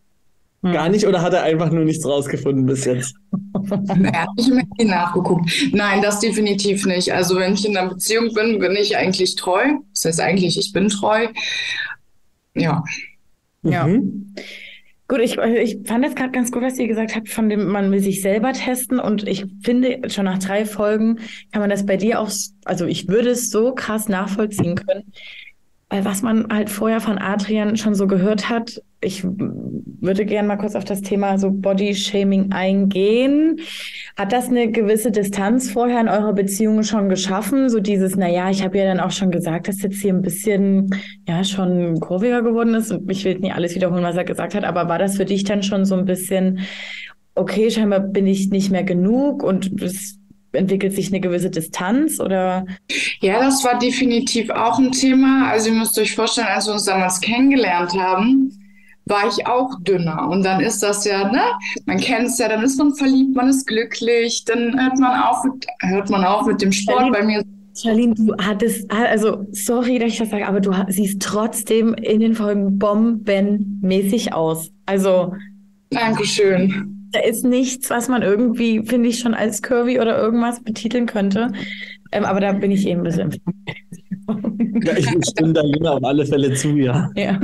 Gar 0.62 0.88
nicht 0.88 1.07
oder 1.07 1.23
hat 1.23 1.35
er 1.35 1.43
einfach 1.43 1.71
nur 1.71 1.85
nichts 1.85 2.05
rausgefunden 2.05 2.67
bis 2.67 2.85
jetzt? 2.85 3.14
Er 3.55 4.23
hat 4.23 4.28
nicht 4.37 4.50
mehr 4.50 4.87
nachgeguckt. 4.87 5.50
Nein, 5.73 6.02
das 6.02 6.21
definitiv 6.21 6.87
nicht. 6.87 7.12
Also 7.12 7.37
wenn 7.37 7.55
ich 7.55 7.67
in 7.67 7.76
einer 7.76 7.88
Beziehung 7.88 8.33
bin, 8.35 8.59
bin 8.59 8.73
ich 8.73 8.97
eigentlich 8.97 9.37
treu. 9.37 9.64
Das 9.93 10.05
heißt 10.05 10.21
eigentlich, 10.21 10.59
ich 10.59 10.73
bin 10.73 10.88
treu. 10.88 11.28
Ja. 12.55 12.83
Ja. 13.62 13.87
Mhm. 13.87 14.35
Gut, 15.11 15.21
ich, 15.21 15.38
ich 15.38 15.78
fand 15.87 16.05
es 16.05 16.14
gerade 16.14 16.33
ganz 16.33 16.52
gut, 16.52 16.62
was 16.62 16.78
ihr 16.78 16.87
gesagt 16.87 17.17
habt, 17.17 17.31
von 17.31 17.49
dem 17.49 17.69
man 17.69 17.90
will 17.90 18.00
sich 18.00 18.21
selber 18.21 18.52
testen. 18.52 19.00
Und 19.00 19.26
ich 19.26 19.47
finde, 19.62 20.11
schon 20.11 20.26
nach 20.26 20.38
drei 20.38 20.67
Folgen 20.67 21.19
kann 21.50 21.62
man 21.62 21.71
das 21.71 21.87
bei 21.87 21.97
dir 21.97 22.21
auch, 22.21 22.31
also 22.67 22.85
ich 22.85 23.09
würde 23.09 23.31
es 23.31 23.50
so 23.50 23.75
krass 23.75 24.09
nachvollziehen 24.09 24.75
können, 24.75 25.12
weil 25.90 26.04
was 26.04 26.23
man 26.23 26.47
halt 26.50 26.68
vorher 26.68 27.00
von 27.00 27.18
Adrian 27.18 27.76
schon 27.76 27.95
so 27.95 28.07
gehört 28.07 28.50
hat, 28.50 28.83
ich 29.00 29.25
würde 29.25 30.26
gerne 30.26 30.49
mal 30.49 30.57
kurz 30.57 30.75
auf 30.75 30.85
das 30.85 31.02
Thema 31.02 31.38
so 31.38 31.50
Body-Shaming 31.50 32.52
eingehen. 32.52 33.61
Hat 34.16 34.33
das 34.33 34.49
eine 34.49 34.71
gewisse 34.71 35.12
Distanz 35.12 35.71
vorher 35.71 36.00
in 36.00 36.09
eurer 36.09 36.33
Beziehung 36.33 36.83
schon 36.83 37.09
geschaffen? 37.09 37.71
So 37.71 37.78
dieses, 37.80 38.16
naja, 38.16 38.50
ich 38.50 38.62
habe 38.62 38.76
ja 38.76 38.85
dann 38.85 39.00
auch 39.00 39.12
schon 39.12 39.30
gesagt, 39.30 39.68
dass 39.68 39.83
jetzt 39.83 40.02
hier 40.02 40.12
ein 40.12 40.23
bisschen, 40.23 40.90
ja, 41.28 41.45
schon 41.45 42.00
kurviger 42.00 42.42
geworden 42.42 42.75
ist. 42.75 42.90
Und 42.90 43.11
ich 43.11 43.25
will 43.25 43.38
nicht 43.38 43.54
alles 43.54 43.75
wiederholen, 43.75 44.02
was 44.02 44.16
er 44.16 44.25
gesagt 44.25 44.54
hat, 44.54 44.64
aber 44.64 44.88
war 44.88 44.99
das 44.99 45.16
für 45.16 45.25
dich 45.25 45.45
dann 45.45 45.62
schon 45.62 45.85
so 45.85 45.95
ein 45.95 46.04
bisschen, 46.04 46.61
okay, 47.37 47.71
scheinbar 47.71 48.00
bin 48.00 48.26
ich 48.26 48.50
nicht 48.50 48.71
mehr 48.71 48.85
genug 48.85 49.45
und 49.45 49.80
es 49.80 50.18
entwickelt 50.52 50.95
sich 50.95 51.09
eine 51.09 51.21
gewisse 51.21 51.50
Distanz 51.50 52.21
oder? 52.21 52.67
Ja, 53.21 53.40
das 53.40 53.64
war 53.64 53.78
definitiv 53.78 54.50
auch 54.50 54.78
ein 54.78 54.93
Thema. 54.93 55.50
Also 55.50 55.71
ihr 55.71 55.76
müsst 55.76 55.99
euch 55.99 56.14
vorstellen, 56.14 56.49
als 56.49 56.67
wir 56.67 56.75
uns 56.75 56.85
damals 56.85 57.21
kennengelernt 57.21 57.93
haben, 57.95 58.52
war 59.07 59.26
ich 59.26 59.47
auch 59.47 59.71
dünner. 59.83 60.28
Und 60.28 60.45
dann 60.45 60.61
ist 60.61 60.83
das 60.83 61.05
ja, 61.05 61.31
ne, 61.31 61.43
man 61.87 61.99
kennt 61.99 62.28
es 62.28 62.38
ja, 62.38 62.49
dann 62.49 62.62
ist 62.62 62.78
man 62.78 62.95
verliebt, 62.95 63.35
man 63.35 63.49
ist 63.49 63.67
glücklich, 63.67 64.45
dann 64.45 64.78
hört 64.78 64.99
man 64.99 65.21
auf, 65.21 65.45
mit, 65.45 65.67
hört 65.81 66.11
man 66.11 66.25
auf 66.25 66.47
mit 66.47 66.61
dem 66.61 66.73
Sport. 66.73 66.99
Charlene, 66.99 67.19
Bei 67.19 67.25
mir 67.25 67.45
Charlene, 67.81 68.14
du 68.14 68.35
hattest, 68.40 68.90
also 68.90 69.47
sorry, 69.52 69.99
dass 69.99 70.12
ich 70.12 70.19
das 70.19 70.31
sage, 70.31 70.47
aber 70.47 70.61
du 70.61 70.73
siehst 70.88 71.23
trotzdem 71.23 71.95
in 71.95 72.21
den 72.21 72.35
Folgen 72.35 72.78
bombenmäßig 72.78 74.33
aus. 74.33 74.71
Also 74.87 75.33
Dankeschön. 75.90 76.98
Da 77.11 77.21
ist 77.21 77.45
nichts, 77.45 77.91
was 77.91 78.09
man 78.09 78.23
irgendwie, 78.23 78.85
finde 78.85 79.09
ich, 79.09 79.21
schon 79.21 79.35
als 79.35 79.62
curvy 79.62 80.00
oder 80.00 80.19
irgendwas 80.19 80.62
betiteln 80.62 81.07
könnte. 81.07 81.53
Ähm, 82.12 82.25
aber 82.25 82.41
da 82.41 82.53
bin 82.53 82.71
ich 82.71 82.87
eben 82.87 83.00
ein 83.00 83.05
bisschen. 83.05 83.31
ja, 84.85 84.97
ich 84.97 85.07
stimme 85.31 85.53
da 85.53 85.62
Lina 85.62 85.93
auf 85.93 86.05
alle 86.05 86.27
Fälle 86.27 86.55
zu, 86.55 86.77
ja. 86.77 87.11
Ja. 87.17 87.41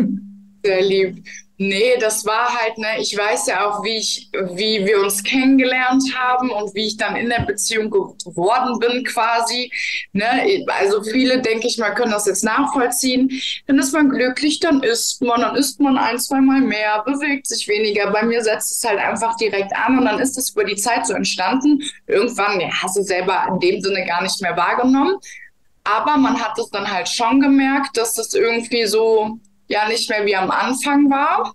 Sehr 0.64 0.83
lieb. 0.83 1.25
Nee, 1.56 1.96
das 2.00 2.25
war 2.26 2.52
halt, 2.52 2.78
ne, 2.78 2.99
ich 2.99 3.16
weiß 3.16 3.46
ja 3.46 3.70
auch, 3.70 3.84
wie 3.84 3.96
ich, 3.96 4.28
wie 4.32 4.84
wir 4.84 5.00
uns 5.00 5.23
kennengelernt 5.23 6.02
haben 6.16 6.50
und 6.50 6.75
wie 6.75 6.87
ich 6.87 6.96
dann 6.96 7.14
in 7.14 7.28
der 7.28 7.42
Beziehung 7.42 7.90
geworden 7.90 8.80
bin, 8.80 9.04
quasi. 9.04 9.70
Ne? 10.12 10.66
Also 10.80 11.04
viele, 11.04 11.40
denke 11.40 11.68
ich 11.68 11.78
mal, 11.78 11.94
können 11.94 12.11
das 12.11 12.26
jetzt 12.26 12.42
nachvollziehen. 12.42 13.30
Dann 13.68 13.78
ist 13.78 13.92
man 13.92 14.08
glücklich, 14.11 14.58
dann 14.58 14.82
isst 14.82 15.23
man, 15.23 15.42
dann 15.42 15.54
isst 15.54 15.78
man 15.78 15.96
ein, 15.96 16.18
zweimal 16.18 16.61
mehr, 16.61 17.04
bewegt 17.06 17.46
sich 17.46 17.68
weniger. 17.68 18.11
Bei 18.11 18.25
mir 18.25 18.42
setzt 18.42 18.73
es 18.73 18.88
halt 18.88 18.99
einfach 18.99 19.37
direkt 19.37 19.73
an 19.76 19.99
und 19.99 20.06
dann 20.06 20.18
ist 20.18 20.37
es 20.37 20.50
über 20.50 20.64
die 20.64 20.76
Zeit 20.76 21.06
so 21.06 21.14
entstanden. 21.14 21.80
Irgendwann, 22.08 22.61
ja, 22.61 22.68
hast 22.82 22.96
du 22.96 23.02
selber 23.02 23.46
in 23.49 23.61
dem 23.61 23.80
Sinne 23.80 24.04
gar 24.04 24.23
nicht 24.23 24.42
mehr 24.42 24.56
wahrgenommen. 24.56 25.18
Aber 25.84 26.16
man 26.16 26.40
hat 26.40 26.58
es 26.58 26.68
dann 26.70 26.90
halt 26.90 27.08
schon 27.08 27.40
gemerkt, 27.40 27.96
dass 27.96 28.14
das 28.14 28.32
irgendwie 28.34 28.87
so 28.87 29.38
ja 29.68 29.88
nicht 29.88 30.09
mehr 30.11 30.25
wie 30.26 30.37
am 30.37 30.50
Anfang 30.50 31.11
war. 31.11 31.54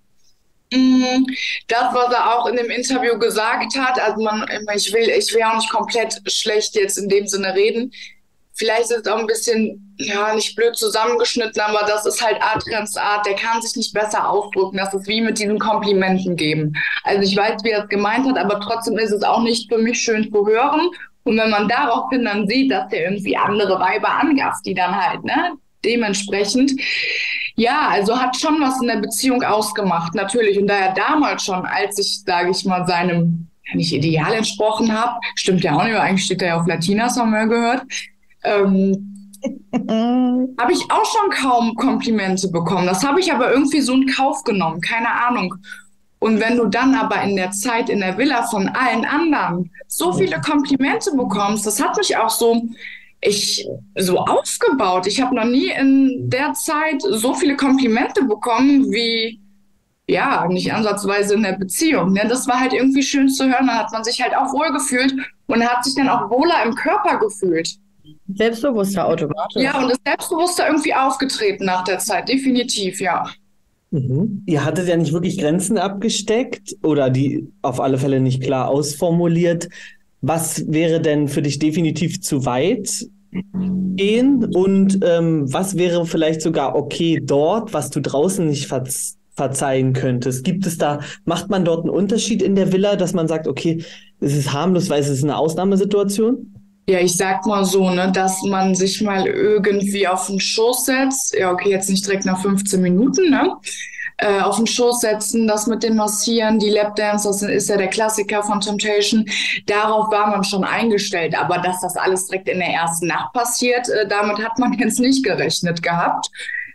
Mm, 0.72 1.25
das, 1.68 1.94
was 1.94 2.13
er 2.13 2.38
auch 2.38 2.46
in 2.46 2.56
dem 2.56 2.70
Interview 2.70 3.18
gesagt 3.18 3.75
hat, 3.78 4.00
also 4.00 4.24
man, 4.24 4.46
ich 4.75 4.94
will, 4.94 5.10
ich 5.10 5.34
will 5.34 5.44
auch 5.44 5.56
nicht 5.56 5.72
komplett 5.72 6.22
schlecht 6.28 6.75
jetzt 6.75 6.98
in 6.98 7.10
dem 7.10 7.28
Sinne 7.28 7.56
reden. 7.56 7.92
Vielleicht 8.54 8.92
ist 8.92 9.06
es 9.06 9.08
auch 9.08 9.18
ein 9.18 9.25
bisschen, 9.25 9.96
ja, 9.98 10.36
nicht 10.36 10.54
blöd 10.56 10.75
zusammengeschnitten, 10.75 11.62
aber 11.62 11.88
das 11.88 12.06
ist 12.06 12.22
halt 12.22 12.38
Adrians 12.42 12.98
Art. 12.98 13.25
Der 13.25 13.36
kann 13.36 13.62
sich 13.62 13.75
nicht 13.78 13.94
besser 13.94 14.30
ausdrücken. 14.30 14.75
Das 14.75 14.94
ist 14.94 15.08
wie 15.08 15.22
mit 15.22 15.39
diesen 15.39 15.58
Komplimenten 15.58 16.36
geben. 16.36 16.74
Also 17.06 17.24
ich 17.24 17.38
weiß, 17.38 17.63
wie 17.63 17.70
er 17.70 17.84
es 17.84 17.89
gemeint 17.89 18.28
hat, 18.28 18.38
aber 18.38 18.60
trotzdem 18.60 18.98
ist 18.98 19.12
es 19.12 19.24
auch 19.24 19.42
nicht 19.42 19.72
für 19.72 19.78
mich 19.78 20.00
schön 20.01 20.30
zu 20.30 20.46
hören. 20.46 20.89
Und 21.24 21.38
wenn 21.38 21.50
man 21.50 21.70
daraufhin 21.70 22.25
dann 22.25 22.48
sieht, 22.48 22.70
dass 22.70 22.89
der 22.89 23.06
irgendwie 23.06 23.38
andere 23.38 23.80
Weiber 23.80 24.10
angafft, 24.10 24.66
die 24.66 24.74
dann 24.74 24.94
halt, 24.94 25.24
ne, 25.24 25.54
dementsprechend, 25.86 26.72
ja, 27.60 27.89
also 27.89 28.18
hat 28.18 28.38
schon 28.38 28.62
was 28.62 28.82
in 28.82 28.88
der 28.88 28.98
Beziehung 28.98 29.44
ausgemacht, 29.44 30.16
natürlich. 30.16 30.58
Und 30.58 30.68
da 30.68 30.75
er 30.75 30.94
damals 30.94 31.44
schon, 31.44 31.66
als 31.66 32.00
ich, 32.00 32.22
sage 32.25 32.51
ich 32.51 32.66
mal, 32.66 32.88
seinem 32.88 33.48
nicht 33.74 33.94
ideal 33.94 34.34
entsprochen 34.34 34.92
habe, 34.92 35.20
stimmt 35.36 35.63
ja 35.63 35.75
auch 35.75 35.84
nicht, 35.84 35.96
eigentlich 35.96 36.25
steht 36.25 36.42
er 36.42 36.48
ja 36.48 36.60
auf 36.60 36.68
Latinas, 36.68 37.20
haben 37.20 37.32
wir 37.32 37.46
gehört, 37.46 37.84
ähm, 38.44 39.34
habe 40.60 40.72
ich 40.72 40.84
auch 40.89 41.06
schon 41.06 41.30
kaum 41.32 41.75
Komplimente 41.75 42.48
bekommen. 42.50 42.88
Das 42.88 43.06
habe 43.06 43.20
ich 43.20 43.32
aber 43.32 43.51
irgendwie 43.51 43.82
so 43.82 43.94
in 43.94 44.08
Kauf 44.08 44.44
genommen, 44.44 44.82
keine 44.82 45.12
Ahnung. 45.12 45.56
Und 46.20 46.39
wenn 46.39 46.58
du 46.58 46.66
dann 46.66 46.96
aber 46.96 47.22
in 47.24 47.36
der 47.36 47.51
Zeit 47.51 47.89
in 47.89 48.00
der 48.00 48.18
Villa 48.18 48.44
von 48.44 48.70
allen 48.70 49.06
anderen 49.06 49.72
so 49.88 50.13
viele 50.13 50.42
Komplimente 50.42 51.12
bekommst, 51.16 51.66
das 51.66 51.82
hat 51.82 51.96
mich 51.98 52.18
auch 52.18 52.30
so 52.30 52.62
ich 53.22 53.68
so 53.98 54.18
aufgebaut. 54.18 55.08
Ich 55.08 55.22
habe 55.22 55.36
noch 55.36 55.46
nie 55.46 55.70
in 55.70 56.30
der 56.30 56.54
Zeit 56.54 57.02
so 57.02 57.34
viele 57.34 57.56
Komplimente 57.56 58.24
bekommen 58.24 58.92
wie 58.92 59.42
ja, 60.10 60.48
nicht 60.48 60.74
ansatzweise 60.74 61.36
in 61.36 61.44
der 61.44 61.54
Beziehung. 61.54 62.14
Ne? 62.14 62.26
Das 62.28 62.48
war 62.48 62.60
halt 62.60 62.74
irgendwie 62.74 63.04
schön 63.04 63.30
zu 63.30 63.44
hören. 63.44 63.68
Dann 63.68 63.78
hat 63.78 63.92
man 63.92 64.04
sich 64.04 64.22
halt 64.22 64.36
auch 64.36 64.52
wohl 64.52 64.72
gefühlt 64.74 65.14
und 65.46 65.64
hat 65.64 65.86
sich 65.86 65.94
dann 65.96 66.10
auch 66.10 66.30
wohler 66.32 66.64
im 66.66 66.74
Körper 66.74 67.20
gefühlt. 67.20 67.78
Selbstbewusster 68.34 69.08
automatisch. 69.08 69.62
Ja, 69.62 69.80
und 69.80 69.92
ist 69.92 70.02
selbstbewusster 70.06 70.68
irgendwie 70.68 70.96
aufgetreten 70.96 71.66
nach 71.66 71.84
der 71.84 72.00
Zeit, 72.00 72.28
definitiv, 72.28 73.00
ja. 73.00 73.26
Mhm. 73.92 74.44
Ihr 74.46 74.66
hattet 74.66 74.88
ja 74.88 74.98
nicht 74.98 75.14
wirklich 75.14 75.38
Grenzen 75.38 75.78
abgesteckt 75.78 76.76
oder 76.84 77.10
die 77.10 77.52
auf 77.62 77.80
alle 77.80 77.98
Fälle 77.98 78.20
nicht 78.20 78.42
klar 78.42 78.68
ausformuliert. 78.68 79.70
Was 80.22 80.66
wäre 80.68 81.00
denn 81.02 81.28
für 81.28 81.42
dich 81.42 81.60
definitiv 81.60 82.22
zu 82.22 82.46
weit 82.46 83.08
gehen 83.96 84.44
und 84.56 85.00
ähm, 85.04 85.52
was 85.54 85.78
wäre 85.78 86.06
vielleicht 86.06 86.42
sogar 86.42 86.76
okay 86.76 87.22
dort, 87.24 87.74
was 87.74 87.90
du 87.90 88.02
draußen 88.02 88.46
nicht 88.46 88.68
verz 88.68 89.16
verzeihen 89.40 89.94
könntest? 89.94 90.44
Gibt 90.44 90.66
es 90.66 90.78
da, 90.78 91.00
macht 91.24 91.50
man 91.50 91.64
dort 91.64 91.86
einen 91.86 91.92
Unterschied 91.92 92.42
in 92.42 92.56
der 92.56 92.74
Villa, 92.74 92.98
dass 92.98 93.14
man 93.14 93.30
sagt, 93.30 93.48
okay, 93.48 93.82
es 94.20 94.36
ist 94.36 94.52
harmlos, 94.52 94.90
weil 94.90 95.00
es 95.00 95.08
ist 95.08 95.24
eine 95.24 95.38
Ausnahmesituation? 95.38 96.54
Ja, 96.90 97.00
ich 97.00 97.16
sag 97.16 97.46
mal 97.46 97.64
so, 97.64 97.90
ne, 97.90 98.12
dass 98.12 98.42
man 98.42 98.76
sich 98.76 99.02
mal 99.02 99.26
irgendwie 99.28 100.08
auf 100.08 100.28
den 100.28 100.40
Schoß 100.40 100.86
setzt. 100.86 101.36
Ja, 101.40 101.52
okay, 101.52 101.70
jetzt 101.70 101.90
nicht 101.90 102.06
direkt 102.06 102.26
nach 102.26 102.42
15 102.42 102.82
Minuten, 102.82 103.30
ne? 103.30 103.54
Äh, 104.20 104.42
auf 104.42 104.58
den 104.58 104.68
Schoß 104.68 105.02
setzen, 105.02 105.48
das 105.48 105.68
mit 105.68 105.84
dem 105.84 105.96
Massieren, 105.96 106.60
die 106.60 106.70
Lapdance, 106.70 107.28
das 107.28 107.42
ist 107.42 107.70
ja 107.70 107.78
der 107.78 107.88
Klassiker 107.88 108.44
von 108.44 108.60
Temptation. 108.60 109.26
Darauf 109.66 110.12
war 110.12 110.28
man 110.28 110.44
schon 110.44 110.64
eingestellt. 110.64 111.40
Aber 111.40 111.58
dass 111.60 111.82
das 111.82 111.96
alles 111.96 112.28
direkt 112.28 112.50
in 112.50 112.60
der 112.60 112.70
ersten 112.70 113.08
Nacht 113.08 113.34
passiert, 113.34 113.88
äh, 113.90 114.08
damit 114.08 114.44
hat 114.44 114.60
man 114.60 114.74
jetzt 114.80 115.00
nicht 115.00 115.24
gerechnet 115.24 115.82
gehabt. 115.82 116.30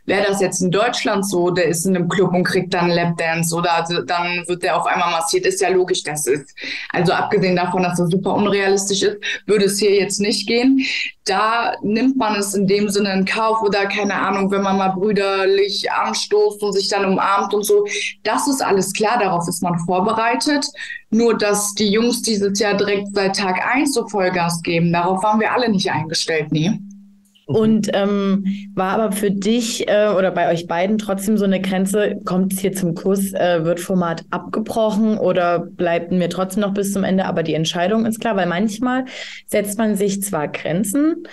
Wäre 0.06 0.26
das 0.28 0.40
jetzt 0.40 0.60
in 0.60 0.70
Deutschland 0.70 1.26
so, 1.26 1.50
der 1.50 1.66
ist 1.66 1.86
in 1.86 1.96
einem 1.96 2.08
Club 2.08 2.34
und 2.34 2.44
kriegt 2.44 2.74
dann 2.74 2.90
Lapdance 2.90 3.54
oder 3.54 3.86
dann 4.06 4.44
wird 4.46 4.62
der 4.62 4.76
auf 4.76 4.86
einmal 4.86 5.10
massiert, 5.10 5.46
ist 5.46 5.62
ja 5.62 5.70
logisch, 5.70 6.02
das 6.02 6.26
ist. 6.26 6.54
Also 6.90 7.12
abgesehen 7.12 7.56
davon, 7.56 7.82
dass 7.82 7.98
das 7.98 8.10
super 8.10 8.34
unrealistisch 8.34 9.02
ist, 9.02 9.16
würde 9.46 9.64
es 9.64 9.78
hier 9.78 9.94
jetzt 9.94 10.20
nicht 10.20 10.46
gehen. 10.46 10.84
Da 11.24 11.72
nimmt 11.82 12.18
man 12.18 12.36
es 12.36 12.52
in 12.52 12.66
dem 12.66 12.90
Sinne 12.90 13.14
in 13.14 13.24
Kauf 13.24 13.62
oder 13.62 13.86
keine 13.86 14.14
Ahnung, 14.14 14.50
wenn 14.50 14.60
man 14.60 14.76
mal 14.76 14.90
brüderlich 14.90 15.90
anstoßt 15.90 16.62
und 16.62 16.74
sich 16.74 16.88
dann 16.88 17.06
umarmt 17.06 17.54
und 17.54 17.64
so. 17.64 17.86
Das 18.24 18.46
ist 18.46 18.62
alles 18.62 18.92
klar, 18.92 19.18
darauf 19.18 19.48
ist 19.48 19.62
man 19.62 19.78
vorbereitet. 19.78 20.66
Nur, 21.08 21.38
dass 21.38 21.72
die 21.74 21.88
Jungs 21.88 22.20
dieses 22.20 22.58
Jahr 22.58 22.74
direkt 22.74 23.08
seit 23.14 23.36
Tag 23.36 23.64
eins 23.66 23.94
so 23.94 24.06
Vollgas 24.06 24.60
geben, 24.62 24.92
darauf 24.92 25.22
waren 25.22 25.40
wir 25.40 25.52
alle 25.52 25.70
nicht 25.70 25.90
eingestellt, 25.90 26.48
nee. 26.50 26.78
Mhm. 27.48 27.54
Und 27.54 27.90
ähm, 27.92 28.44
war 28.74 28.92
aber 28.92 29.12
für 29.12 29.30
dich 29.30 29.88
äh, 29.88 30.08
oder 30.08 30.30
bei 30.30 30.50
euch 30.52 30.66
beiden 30.66 30.98
trotzdem 30.98 31.36
so 31.36 31.44
eine 31.44 31.60
Grenze, 31.60 32.16
kommt 32.24 32.52
es 32.52 32.60
hier 32.60 32.72
zum 32.72 32.94
Kuss, 32.94 33.32
äh, 33.32 33.64
wird 33.64 33.80
Format 33.80 34.24
abgebrochen 34.30 35.18
oder 35.18 35.58
bleibt 35.58 36.12
mir 36.12 36.28
trotzdem 36.28 36.62
noch 36.62 36.74
bis 36.74 36.92
zum 36.92 37.04
Ende, 37.04 37.26
aber 37.26 37.42
die 37.42 37.54
Entscheidung 37.54 38.06
ist 38.06 38.20
klar, 38.20 38.36
weil 38.36 38.46
manchmal 38.46 39.04
setzt 39.46 39.78
man 39.78 39.96
sich 39.96 40.22
zwar 40.22 40.48
Grenzen, 40.48 41.24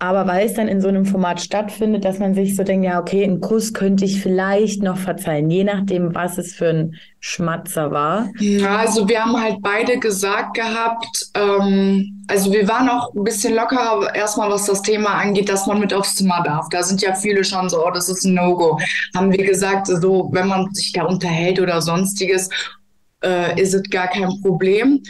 aber 0.00 0.28
weil 0.28 0.46
es 0.46 0.54
dann 0.54 0.68
in 0.68 0.80
so 0.80 0.86
einem 0.86 1.04
Format 1.04 1.40
stattfindet, 1.40 2.04
dass 2.04 2.20
man 2.20 2.32
sich 2.32 2.54
so 2.54 2.62
denkt, 2.62 2.86
ja, 2.86 3.00
okay, 3.00 3.24
einen 3.24 3.40
Kuss 3.40 3.72
könnte 3.72 4.04
ich 4.04 4.22
vielleicht 4.22 4.80
noch 4.80 4.96
verzeihen, 4.96 5.50
je 5.50 5.64
nachdem, 5.64 6.14
was 6.14 6.38
es 6.38 6.54
für 6.54 6.68
ein 6.68 6.94
Schmatzer 7.18 7.90
war. 7.90 8.30
Ja, 8.38 8.76
also 8.76 9.08
wir 9.08 9.24
haben 9.24 9.40
halt 9.40 9.56
beide 9.60 9.98
gesagt 9.98 10.54
gehabt, 10.54 11.26
ähm, 11.34 12.24
also 12.28 12.52
wir 12.52 12.68
waren 12.68 12.88
auch 12.88 13.12
ein 13.12 13.24
bisschen 13.24 13.56
lockerer 13.56 14.14
erstmal, 14.14 14.50
was 14.50 14.66
das 14.66 14.82
Thema 14.82 15.14
angeht, 15.14 15.48
dass 15.48 15.66
man 15.66 15.80
mit 15.80 15.92
aufs 15.92 16.14
Zimmer 16.14 16.44
darf. 16.44 16.68
Da 16.68 16.84
sind 16.84 17.02
ja 17.02 17.14
viele 17.14 17.42
schon 17.42 17.68
so, 17.68 17.84
oh, 17.84 17.90
das 17.90 18.08
ist 18.08 18.24
ein 18.24 18.34
No-Go. 18.34 18.78
Haben 19.16 19.32
wir 19.32 19.44
gesagt, 19.44 19.88
so, 19.88 20.28
wenn 20.32 20.46
man 20.46 20.72
sich 20.74 20.92
da 20.92 21.04
unterhält 21.04 21.58
oder 21.58 21.82
sonstiges, 21.82 22.48
äh, 23.24 23.60
ist 23.60 23.74
es 23.74 23.82
gar 23.90 24.06
kein 24.06 24.30
Problem. 24.42 25.02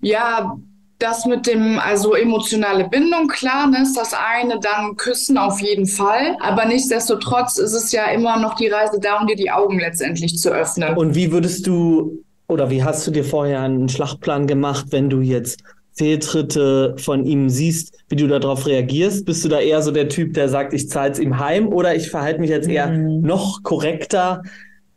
Ja, 0.00 0.56
das 1.02 1.26
mit 1.26 1.46
dem, 1.46 1.78
also 1.78 2.14
emotionale 2.14 2.88
Bindung, 2.88 3.28
klar, 3.28 3.66
ne, 3.66 3.82
ist 3.82 3.96
das 3.96 4.12
eine, 4.14 4.60
dann 4.60 4.96
Küssen 4.96 5.38
auf 5.38 5.60
jeden 5.60 5.86
Fall. 5.86 6.36
Aber 6.40 6.66
nichtsdestotrotz 6.66 7.58
ist 7.58 7.74
es 7.74 7.92
ja 7.92 8.06
immer 8.06 8.38
noch 8.38 8.54
die 8.54 8.68
Reise 8.68 9.00
da, 9.00 9.18
um 9.18 9.26
dir 9.26 9.36
die 9.36 9.50
Augen 9.50 9.78
letztendlich 9.78 10.38
zu 10.38 10.50
öffnen. 10.50 10.96
Und 10.96 11.14
wie 11.14 11.32
würdest 11.32 11.66
du 11.66 12.22
oder 12.48 12.68
wie 12.70 12.82
hast 12.82 13.06
du 13.06 13.10
dir 13.10 13.24
vorher 13.24 13.60
einen 13.60 13.88
Schlachtplan 13.88 14.46
gemacht, 14.46 14.86
wenn 14.90 15.08
du 15.08 15.20
jetzt 15.20 15.62
Fehltritte 15.94 16.96
von 16.98 17.24
ihm 17.24 17.48
siehst, 17.48 17.94
wie 18.08 18.16
du 18.16 18.26
darauf 18.26 18.66
reagierst? 18.66 19.24
Bist 19.24 19.44
du 19.44 19.48
da 19.48 19.60
eher 19.60 19.82
so 19.82 19.90
der 19.90 20.08
Typ, 20.08 20.34
der 20.34 20.48
sagt, 20.48 20.72
ich 20.72 20.88
zahle 20.88 21.12
es 21.12 21.18
ihm 21.18 21.38
heim 21.38 21.68
oder 21.68 21.94
ich 21.94 22.10
verhalte 22.10 22.40
mich 22.40 22.50
jetzt 22.50 22.68
eher 22.68 22.88
mhm. 22.88 23.20
noch 23.20 23.62
korrekter? 23.62 24.42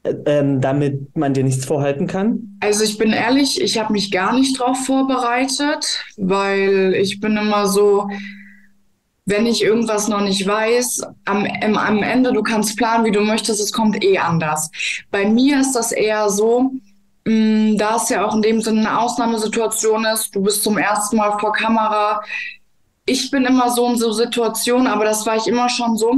Ähm, 0.04 0.60
damit 0.60 1.16
man 1.16 1.34
dir 1.34 1.44
nichts 1.44 1.66
vorhalten 1.66 2.08
kann? 2.08 2.58
Also 2.60 2.84
ich 2.84 2.98
bin 2.98 3.12
ehrlich, 3.12 3.62
ich 3.62 3.78
habe 3.78 3.94
mich 3.94 4.12
gar 4.12 4.34
nicht 4.34 4.60
drauf 4.60 4.86
vorbereitet, 4.86 6.04
weil 6.18 6.94
ich 7.00 7.20
bin 7.20 7.38
immer 7.38 7.68
so, 7.68 8.10
wenn 9.26 9.46
ich 9.46 9.64
irgendwas 9.64 10.10
noch 10.10 10.22
nicht 10.22 10.46
weiß, 10.46 11.04
am, 11.26 11.46
am 11.46 12.04
Ende, 12.04 12.34
du 12.34 12.44
kannst 12.44 12.78
planen, 12.78 13.06
wie 13.06 13.12
du 13.12 13.22
möchtest, 13.22 13.62
es 13.62 13.72
kommt 13.72 14.04
eh 14.04 14.18
anders. 14.18 14.70
Bei 15.10 15.26
mir 15.26 15.62
ist 15.62 15.74
das 15.74 15.94
eher 15.94 16.30
so, 16.30 16.72
mh, 17.26 17.34
mm, 17.34 17.78
da 17.78 17.96
es 17.96 18.10
ja 18.10 18.26
auch 18.26 18.36
in 18.36 18.42
dem 18.42 18.62
Sinne 18.62 18.82
eine 18.82 19.00
Ausnahmesituation 19.00 20.06
ist, 20.06 20.36
du 20.36 20.42
bist 20.42 20.64
zum 20.64 20.78
ersten 20.78 21.16
Mal 21.16 21.40
vor 21.40 21.54
Kamera. 21.54 22.22
Ich 23.06 23.32
bin 23.32 23.46
immer 23.46 23.70
so 23.70 23.88
in 23.88 23.98
so 23.98 24.12
Situationen, 24.12 24.88
aber 24.88 25.06
das 25.06 25.26
war 25.26 25.38
ich 25.38 25.48
immer 25.48 25.70
schon 25.70 25.96
so, 25.96 26.14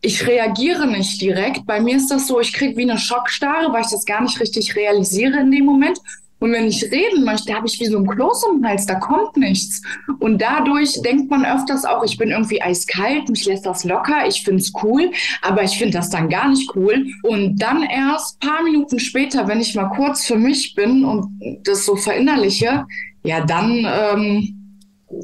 ich 0.00 0.26
reagiere 0.26 0.86
nicht 0.86 1.20
direkt. 1.20 1.66
Bei 1.66 1.80
mir 1.80 1.96
ist 1.96 2.10
das 2.10 2.26
so, 2.26 2.40
ich 2.40 2.52
kriege 2.52 2.76
wie 2.76 2.82
eine 2.82 2.98
Schockstarre, 2.98 3.72
weil 3.72 3.82
ich 3.82 3.90
das 3.90 4.04
gar 4.04 4.22
nicht 4.22 4.38
richtig 4.40 4.76
realisiere 4.76 5.40
in 5.40 5.50
dem 5.50 5.64
Moment. 5.64 5.98
Und 6.38 6.52
wenn 6.52 6.66
ich 6.66 6.82
reden 6.92 7.24
möchte, 7.24 7.54
habe 7.54 7.66
ich 7.66 7.80
wie 7.80 7.86
so 7.86 7.96
ein 7.98 8.06
Kloß 8.06 8.44
im 8.52 8.66
Hals, 8.66 8.84
da 8.84 8.96
kommt 8.96 9.38
nichts. 9.38 9.80
Und 10.18 10.42
dadurch 10.42 11.00
denkt 11.02 11.30
man 11.30 11.46
öfters 11.46 11.86
auch, 11.86 12.04
ich 12.04 12.18
bin 12.18 12.30
irgendwie 12.30 12.60
eiskalt, 12.60 13.28
mich 13.30 13.46
lässt 13.46 13.64
das 13.64 13.84
locker, 13.84 14.26
ich 14.28 14.42
finde 14.42 14.60
es 14.60 14.72
cool, 14.82 15.10
aber 15.40 15.62
ich 15.62 15.78
finde 15.78 15.96
das 15.96 16.10
dann 16.10 16.28
gar 16.28 16.48
nicht 16.50 16.70
cool. 16.76 17.06
Und 17.22 17.56
dann 17.56 17.82
erst 17.84 18.38
paar 18.40 18.62
Minuten 18.62 18.98
später, 18.98 19.48
wenn 19.48 19.60
ich 19.60 19.74
mal 19.74 19.88
kurz 19.88 20.26
für 20.26 20.36
mich 20.36 20.74
bin 20.74 21.06
und 21.06 21.26
das 21.64 21.86
so 21.86 21.96
verinnerliche, 21.96 22.84
ja, 23.24 23.40
dann 23.44 23.86
ähm, 23.86 24.82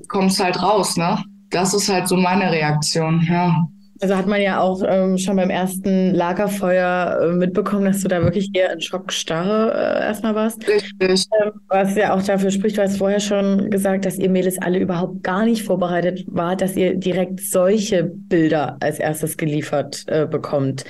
kommt 0.09 0.31
es 0.31 0.41
halt 0.41 0.63
raus, 0.63 0.97
ne? 0.97 1.23
Das 1.51 1.75
ist 1.75 1.91
halt 1.91 2.09
so 2.09 2.17
meine 2.17 2.51
Reaktion, 2.51 3.21
ja. 3.29 3.69
Also 4.03 4.17
hat 4.17 4.27
man 4.27 4.43
ja 4.43 4.61
auch 4.61 4.83
ähm, 4.85 5.17
schon 5.17 5.37
beim 5.37 5.49
ersten 5.49 6.13
Lagerfeuer 6.13 7.21
äh, 7.23 7.33
mitbekommen, 7.37 7.85
dass 7.85 8.01
du 8.01 8.09
da 8.09 8.21
wirklich 8.21 8.51
eher 8.53 8.73
in 8.73 8.81
Schockstarre 8.81 9.73
äh, 9.73 10.07
erstmal 10.07 10.35
warst. 10.35 10.67
Richtig. 10.67 11.27
Ähm, 11.41 11.53
was 11.69 11.95
ja 11.95 12.13
auch 12.13 12.21
dafür 12.21 12.51
spricht, 12.51 12.77
du 12.79 12.83
hast 12.83 12.97
vorher 12.99 13.21
schon 13.21 13.71
gesagt, 13.71 14.05
dass 14.05 14.19
ihr 14.19 14.29
Mädels 14.29 14.61
alle 14.61 14.81
überhaupt 14.81 15.23
gar 15.23 15.45
nicht 15.45 15.63
vorbereitet 15.63 16.25
wart, 16.27 16.63
dass 16.63 16.77
ihr 16.77 16.97
direkt 16.97 17.43
solche 17.43 18.03
Bilder 18.03 18.77
als 18.81 18.99
erstes 18.99 19.37
geliefert 19.37 20.03
äh, 20.09 20.27
bekommt. 20.27 20.85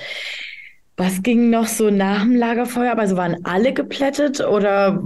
Was 0.97 1.21
ging 1.21 1.51
noch 1.51 1.67
so 1.67 1.91
nach 1.91 2.23
dem 2.23 2.35
Lagerfeuer? 2.35 2.97
Also 2.97 3.15
waren 3.15 3.45
alle 3.45 3.73
geplättet 3.73 4.41
oder 4.41 4.99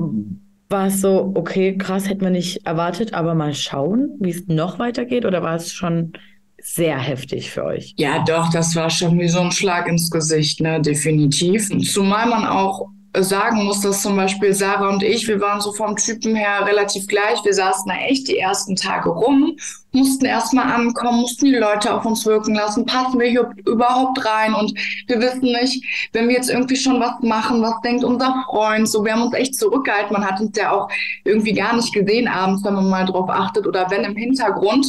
war 0.70 0.88
es 0.88 1.02
so, 1.02 1.34
okay, 1.36 1.78
krass, 1.78 2.08
hätten 2.08 2.22
wir 2.22 2.30
nicht 2.30 2.66
erwartet, 2.66 3.14
aber 3.14 3.36
mal 3.36 3.54
schauen, 3.54 4.12
wie 4.22 4.30
es 4.30 4.48
noch 4.48 4.80
weitergeht? 4.80 5.26
Oder 5.26 5.44
war 5.44 5.56
es 5.56 5.74
schon 5.74 6.14
sehr 6.62 6.98
heftig 6.98 7.52
für 7.52 7.66
euch. 7.66 7.94
Ja, 7.98 8.24
doch, 8.24 8.50
das 8.50 8.76
war 8.76 8.90
schon 8.90 9.20
wie 9.20 9.28
so 9.28 9.40
ein 9.40 9.52
Schlag 9.52 9.88
ins 9.88 10.10
Gesicht, 10.10 10.60
ne, 10.60 10.82
definitiv. 10.82 11.70
Zumal 11.92 12.28
man 12.28 12.46
auch 12.46 12.90
sagen 13.24 13.64
muss, 13.66 13.82
dass 13.82 14.02
zum 14.02 14.16
Beispiel 14.16 14.54
Sarah 14.54 14.90
und 14.90 15.04
ich, 15.04 15.28
wir 15.28 15.40
waren 15.42 15.62
so 15.62 15.72
vom 15.72 15.96
Typen 15.96 16.36
her 16.36 16.66
relativ 16.66 17.08
gleich. 17.08 17.44
Wir 17.44 17.54
saßen 17.54 17.84
da 17.88 17.96
echt 18.08 18.28
die 18.28 18.38
ersten 18.38 18.76
Tage 18.76 19.10
rum, 19.10 19.58
mussten 19.92 20.26
erstmal 20.26 20.72
ankommen, 20.72 21.22
mussten 21.22 21.46
die 21.46 21.56
Leute 21.56 21.94
auf 21.94 22.06
uns 22.06 22.26
wirken 22.26 22.56
lassen, 22.56 22.86
passen 22.86 23.20
wir 23.20 23.28
hier 23.28 23.50
überhaupt 23.66 24.24
rein 24.26 24.54
und 24.54 24.74
wir 25.08 25.20
wissen 25.20 25.52
nicht, 25.52 25.84
wenn 26.14 26.28
wir 26.28 26.36
jetzt 26.36 26.50
irgendwie 26.50 26.76
schon 26.76 27.00
was 27.00 27.22
machen, 27.22 27.62
was 27.62 27.80
denkt 27.84 28.04
unser 28.04 28.44
Freund, 28.50 28.88
so, 28.88 29.04
wir 29.04 29.14
haben 29.14 29.24
uns 29.24 29.34
echt 29.34 29.56
zurückgehalten, 29.56 30.14
man 30.14 30.26
hat 30.26 30.40
uns 30.40 30.56
ja 30.58 30.72
auch 30.72 30.90
irgendwie 31.24 31.54
gar 31.54 31.76
nicht 31.76 31.94
gesehen 31.94 32.28
abends, 32.28 32.64
wenn 32.64 32.76
man 32.76 32.90
mal 32.90 33.06
drauf 33.06 33.30
achtet 33.30 33.66
oder 33.66 33.90
wenn 33.90 34.04
im 34.04 34.16
Hintergrund. 34.16 34.88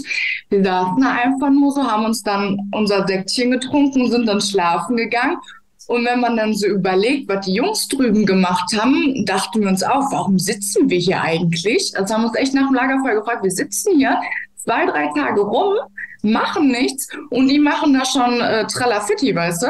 Wir 0.51 0.63
saßen 0.63 1.01
da 1.01 1.11
einfach 1.13 1.51
nur 1.51 1.73
so, 1.73 1.83
haben 1.83 2.05
uns 2.05 2.23
dann 2.23 2.59
unser 2.73 3.07
Säckchen 3.07 3.51
getrunken, 3.51 4.11
sind 4.11 4.27
dann 4.27 4.41
schlafen 4.41 4.97
gegangen 4.97 5.39
und 5.88 6.04
wenn 6.04 6.21
man 6.21 6.37
dann 6.37 6.54
so 6.54 6.66
überlegt, 6.66 7.30
was 7.30 7.47
die 7.47 7.54
Jungs 7.54 7.88
drüben 7.88 8.26
gemacht 8.26 8.71
haben, 8.78 9.25
dachten 9.25 9.62
wir 9.62 9.68
uns 9.68 9.83
auch, 9.83 10.12
warum 10.12 10.38
sitzen 10.38 10.90
wir 10.90 10.99
hier 10.99 11.23
eigentlich? 11.23 11.95
Also 11.97 12.12
haben 12.12 12.23
wir 12.23 12.28
uns 12.28 12.37
echt 12.37 12.52
nach 12.52 12.66
dem 12.66 12.75
Lagerfeuer 12.75 13.14
gefragt, 13.14 13.42
wir 13.42 13.50
sitzen 13.50 13.97
hier 13.97 14.21
zwei, 14.57 14.85
drei 14.85 15.11
Tage 15.16 15.40
rum, 15.40 15.76
machen 16.21 16.68
nichts 16.68 17.09
und 17.30 17.49
die 17.49 17.59
machen 17.59 17.95
da 17.95 18.04
schon 18.04 18.38
äh, 18.38 18.66
Tralafitti, 18.66 19.35
weißt 19.35 19.62
du? 19.62 19.66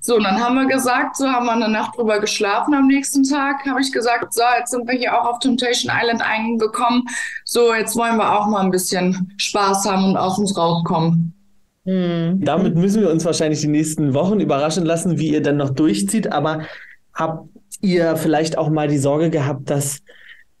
So, 0.00 0.16
und 0.16 0.24
dann 0.24 0.44
haben 0.44 0.56
wir 0.56 0.66
gesagt, 0.66 1.16
so 1.16 1.26
haben 1.26 1.46
wir 1.46 1.52
eine 1.52 1.70
Nacht 1.70 1.96
drüber 1.96 2.20
geschlafen. 2.20 2.74
Am 2.74 2.86
nächsten 2.86 3.24
Tag 3.24 3.64
habe 3.64 3.80
ich 3.80 3.92
gesagt, 3.92 4.34
so, 4.34 4.42
jetzt 4.58 4.72
sind 4.72 4.86
wir 4.86 4.98
hier 4.98 5.18
auch 5.18 5.24
auf 5.24 5.38
Temptation 5.38 5.90
Island 5.98 6.20
eingekommen. 6.20 7.04
So, 7.46 7.72
jetzt 7.72 7.96
wollen 7.96 8.18
wir 8.18 8.30
auch 8.30 8.46
mal 8.46 8.60
ein 8.60 8.70
bisschen 8.70 9.32
Spaß 9.38 9.86
haben 9.86 10.04
und 10.04 10.16
aus 10.18 10.38
uns 10.38 10.54
rauskommen. 10.54 11.32
Mhm. 11.84 12.44
Damit 12.44 12.76
müssen 12.76 13.02
wir 13.02 13.10
uns 13.10 13.24
wahrscheinlich 13.24 13.60
die 13.60 13.68
nächsten 13.68 14.14
Wochen 14.14 14.40
überraschen 14.40 14.84
lassen, 14.84 15.18
wie 15.18 15.32
ihr 15.32 15.42
dann 15.42 15.56
noch 15.56 15.70
durchzieht. 15.70 16.32
Aber 16.32 16.62
habt 17.14 17.48
ihr 17.80 18.16
vielleicht 18.16 18.58
auch 18.58 18.70
mal 18.70 18.88
die 18.88 18.98
Sorge 18.98 19.30
gehabt, 19.30 19.70
dass 19.70 20.00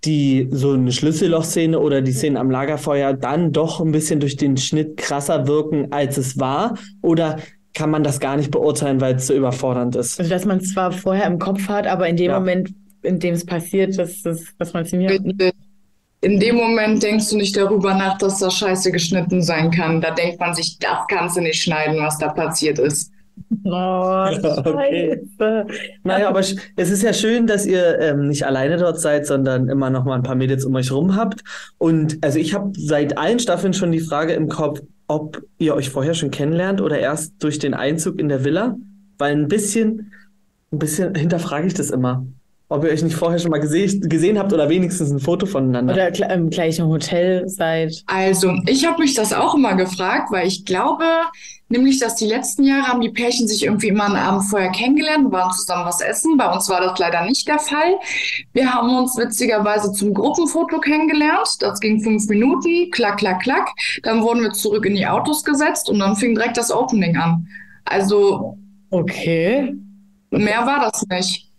die 0.04 0.48
so 0.50 0.72
eine 0.72 0.90
Schlüssellochszene 0.90 1.78
oder 1.78 2.02
die 2.02 2.12
Szene 2.12 2.40
am 2.40 2.50
Lagerfeuer 2.50 3.12
dann 3.12 3.52
doch 3.52 3.80
ein 3.80 3.92
bisschen 3.92 4.18
durch 4.18 4.36
den 4.36 4.56
Schnitt 4.56 4.96
krasser 4.96 5.46
wirken, 5.46 5.92
als 5.92 6.16
es 6.16 6.40
war? 6.40 6.76
Oder 7.02 7.38
kann 7.74 7.90
man 7.90 8.02
das 8.02 8.18
gar 8.18 8.36
nicht 8.36 8.50
beurteilen, 8.50 9.00
weil 9.00 9.16
es 9.16 9.28
so 9.28 9.34
überfordernd 9.34 9.94
ist? 9.94 10.18
Also, 10.18 10.30
dass 10.30 10.44
man 10.44 10.58
es 10.58 10.72
zwar 10.72 10.90
vorher 10.90 11.26
im 11.26 11.38
Kopf 11.38 11.68
hat, 11.68 11.86
aber 11.86 12.08
in 12.08 12.16
dem 12.16 12.30
ja. 12.30 12.38
Moment, 12.38 12.74
in 13.02 13.20
dem 13.20 13.34
es 13.34 13.46
passiert, 13.46 13.96
dass, 13.96 14.22
dass, 14.22 14.44
dass 14.58 14.72
man 14.72 14.84
ziemlich 14.84 15.20
in 16.22 16.38
dem 16.38 16.54
Moment 16.54 17.02
denkst 17.02 17.30
du 17.30 17.36
nicht 17.36 17.56
darüber 17.56 17.94
nach, 17.94 18.16
dass 18.16 18.38
das 18.38 18.54
scheiße 18.54 18.92
geschnitten 18.92 19.42
sein 19.42 19.72
kann. 19.72 20.00
Da 20.00 20.12
denkt 20.12 20.38
man 20.38 20.54
sich, 20.54 20.78
das 20.78 20.98
kannst 21.08 21.36
du 21.36 21.40
nicht 21.40 21.60
schneiden, 21.60 21.98
was 21.98 22.16
da 22.18 22.28
passiert 22.28 22.78
ist. 22.78 23.10
Oh, 23.64 23.68
okay. 24.64 25.20
Naja, 26.04 26.28
aber 26.28 26.38
es 26.38 26.54
ist 26.76 27.02
ja 27.02 27.12
schön, 27.12 27.48
dass 27.48 27.66
ihr 27.66 27.98
ähm, 27.98 28.28
nicht 28.28 28.46
alleine 28.46 28.76
dort 28.76 29.00
seid, 29.00 29.26
sondern 29.26 29.68
immer 29.68 29.90
noch 29.90 30.04
mal 30.04 30.14
ein 30.14 30.22
paar 30.22 30.36
Mädels 30.36 30.64
um 30.64 30.76
euch 30.76 30.92
rum 30.92 31.16
habt. 31.16 31.42
Und 31.78 32.18
also 32.22 32.38
ich 32.38 32.54
habe 32.54 32.70
seit 32.76 33.18
allen 33.18 33.40
Staffeln 33.40 33.74
schon 33.74 33.90
die 33.90 34.00
Frage 34.00 34.34
im 34.34 34.48
Kopf, 34.48 34.80
ob 35.08 35.42
ihr 35.58 35.74
euch 35.74 35.90
vorher 35.90 36.14
schon 36.14 36.30
kennenlernt 36.30 36.80
oder 36.80 37.00
erst 37.00 37.42
durch 37.42 37.58
den 37.58 37.74
Einzug 37.74 38.20
in 38.20 38.28
der 38.28 38.44
Villa. 38.44 38.76
Weil 39.18 39.32
ein 39.32 39.48
bisschen, 39.48 40.12
ein 40.70 40.78
bisschen 40.78 41.16
hinterfrage 41.16 41.66
ich 41.66 41.74
das 41.74 41.90
immer 41.90 42.24
ob 42.72 42.84
ihr 42.84 42.90
euch 42.90 43.02
nicht 43.02 43.16
vorher 43.16 43.38
schon 43.38 43.50
mal 43.50 43.60
gese 43.60 44.00
gesehen 44.00 44.38
habt 44.38 44.52
oder 44.52 44.68
wenigstens 44.68 45.10
ein 45.10 45.20
Foto 45.20 45.46
voneinander. 45.46 45.92
Oder 45.92 46.30
im 46.30 46.50
gleichen 46.50 46.86
Hotel 46.86 47.48
seid. 47.48 48.02
Also, 48.06 48.54
ich 48.66 48.86
habe 48.86 49.02
mich 49.02 49.14
das 49.14 49.32
auch 49.32 49.54
immer 49.54 49.74
gefragt, 49.74 50.32
weil 50.32 50.46
ich 50.46 50.64
glaube, 50.64 51.04
nämlich, 51.68 51.98
dass 51.98 52.16
die 52.16 52.26
letzten 52.26 52.64
Jahre 52.64 52.88
haben 52.88 53.00
die 53.00 53.10
Pärchen 53.10 53.46
sich 53.48 53.64
irgendwie 53.64 53.88
immer 53.88 54.06
einen 54.06 54.16
Abend 54.16 54.44
vorher 54.44 54.70
kennengelernt, 54.70 55.30
waren 55.32 55.52
zusammen 55.52 55.86
was 55.86 56.00
essen. 56.00 56.36
Bei 56.36 56.52
uns 56.52 56.68
war 56.68 56.80
das 56.80 56.98
leider 56.98 57.24
nicht 57.24 57.46
der 57.46 57.58
Fall. 57.58 57.96
Wir 58.52 58.72
haben 58.72 58.96
uns 58.96 59.16
witzigerweise 59.16 59.92
zum 59.92 60.14
Gruppenfoto 60.14 60.80
kennengelernt. 60.80 61.56
Das 61.60 61.80
ging 61.80 62.00
fünf 62.02 62.28
Minuten, 62.28 62.90
klack, 62.90 63.18
klack, 63.18 63.42
klack. 63.42 63.68
Dann 64.02 64.22
wurden 64.22 64.42
wir 64.42 64.52
zurück 64.52 64.86
in 64.86 64.94
die 64.94 65.06
Autos 65.06 65.44
gesetzt 65.44 65.88
und 65.88 65.98
dann 65.98 66.16
fing 66.16 66.34
direkt 66.34 66.56
das 66.56 66.70
Opening 66.70 67.16
an. 67.16 67.46
Also. 67.84 68.56
Okay. 68.90 69.74
Mehr 70.30 70.66
war 70.66 70.80
das 70.90 71.04
nicht. 71.08 71.51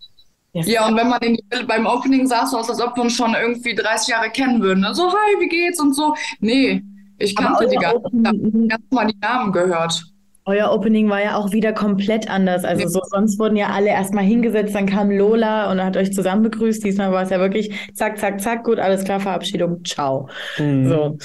Yes. 0.54 0.68
Ja, 0.68 0.88
und 0.88 0.96
wenn 0.96 1.10
man 1.10 1.20
in, 1.22 1.38
beim 1.68 1.88
Opening 1.88 2.28
saß, 2.28 2.52
so 2.52 2.58
als 2.58 2.80
ob 2.80 2.96
wir 2.96 3.04
uns 3.04 3.14
schon 3.14 3.34
irgendwie 3.34 3.74
30 3.74 4.10
Jahre 4.10 4.30
kennen 4.30 4.62
würden. 4.62 4.82
Ne? 4.82 4.94
So, 4.94 5.12
hi, 5.12 5.40
wie 5.40 5.50
geht's 5.50 5.80
und 5.80 5.96
so. 5.96 6.14
Nee, 6.40 6.84
ich 7.18 7.36
kannte 7.36 7.68
die 7.68 7.76
gar 7.76 7.96
nicht. 7.96 8.06
Ich 8.14 8.26
habe 8.28 8.68
erst 8.70 8.92
mal 8.92 9.08
die 9.08 9.18
Namen 9.20 9.52
gehört. 9.52 10.04
Euer 10.46 10.72
Opening 10.72 11.10
war 11.10 11.24
ja 11.24 11.38
auch 11.38 11.54
wieder 11.54 11.72
komplett 11.74 12.30
anders. 12.30 12.66
Also 12.66 12.88
so, 12.88 13.02
sonst 13.10 13.40
wurden 13.40 13.56
ja 13.56 13.68
alle 13.68 13.88
erstmal 13.88 14.26
hingesetzt, 14.26 14.76
dann 14.76 14.86
kam 14.86 15.10
Lola 15.10 15.72
und 15.72 15.82
hat 15.82 15.96
euch 15.96 16.14
zusammen 16.14 16.44
begrüßt. 16.44 16.84
Diesmal 16.84 17.12
war 17.14 17.24
es 17.24 17.30
ja 17.30 17.40
wirklich 17.40 17.74
zack, 17.94 18.20
zack, 18.20 18.42
zack, 18.42 18.64
gut, 18.66 18.78
alles 18.78 19.06
klar, 19.06 19.22
Verabschiedung, 19.22 19.84
ciao. 19.86 20.28
Mhm. 20.60 20.90
So. 20.90 21.18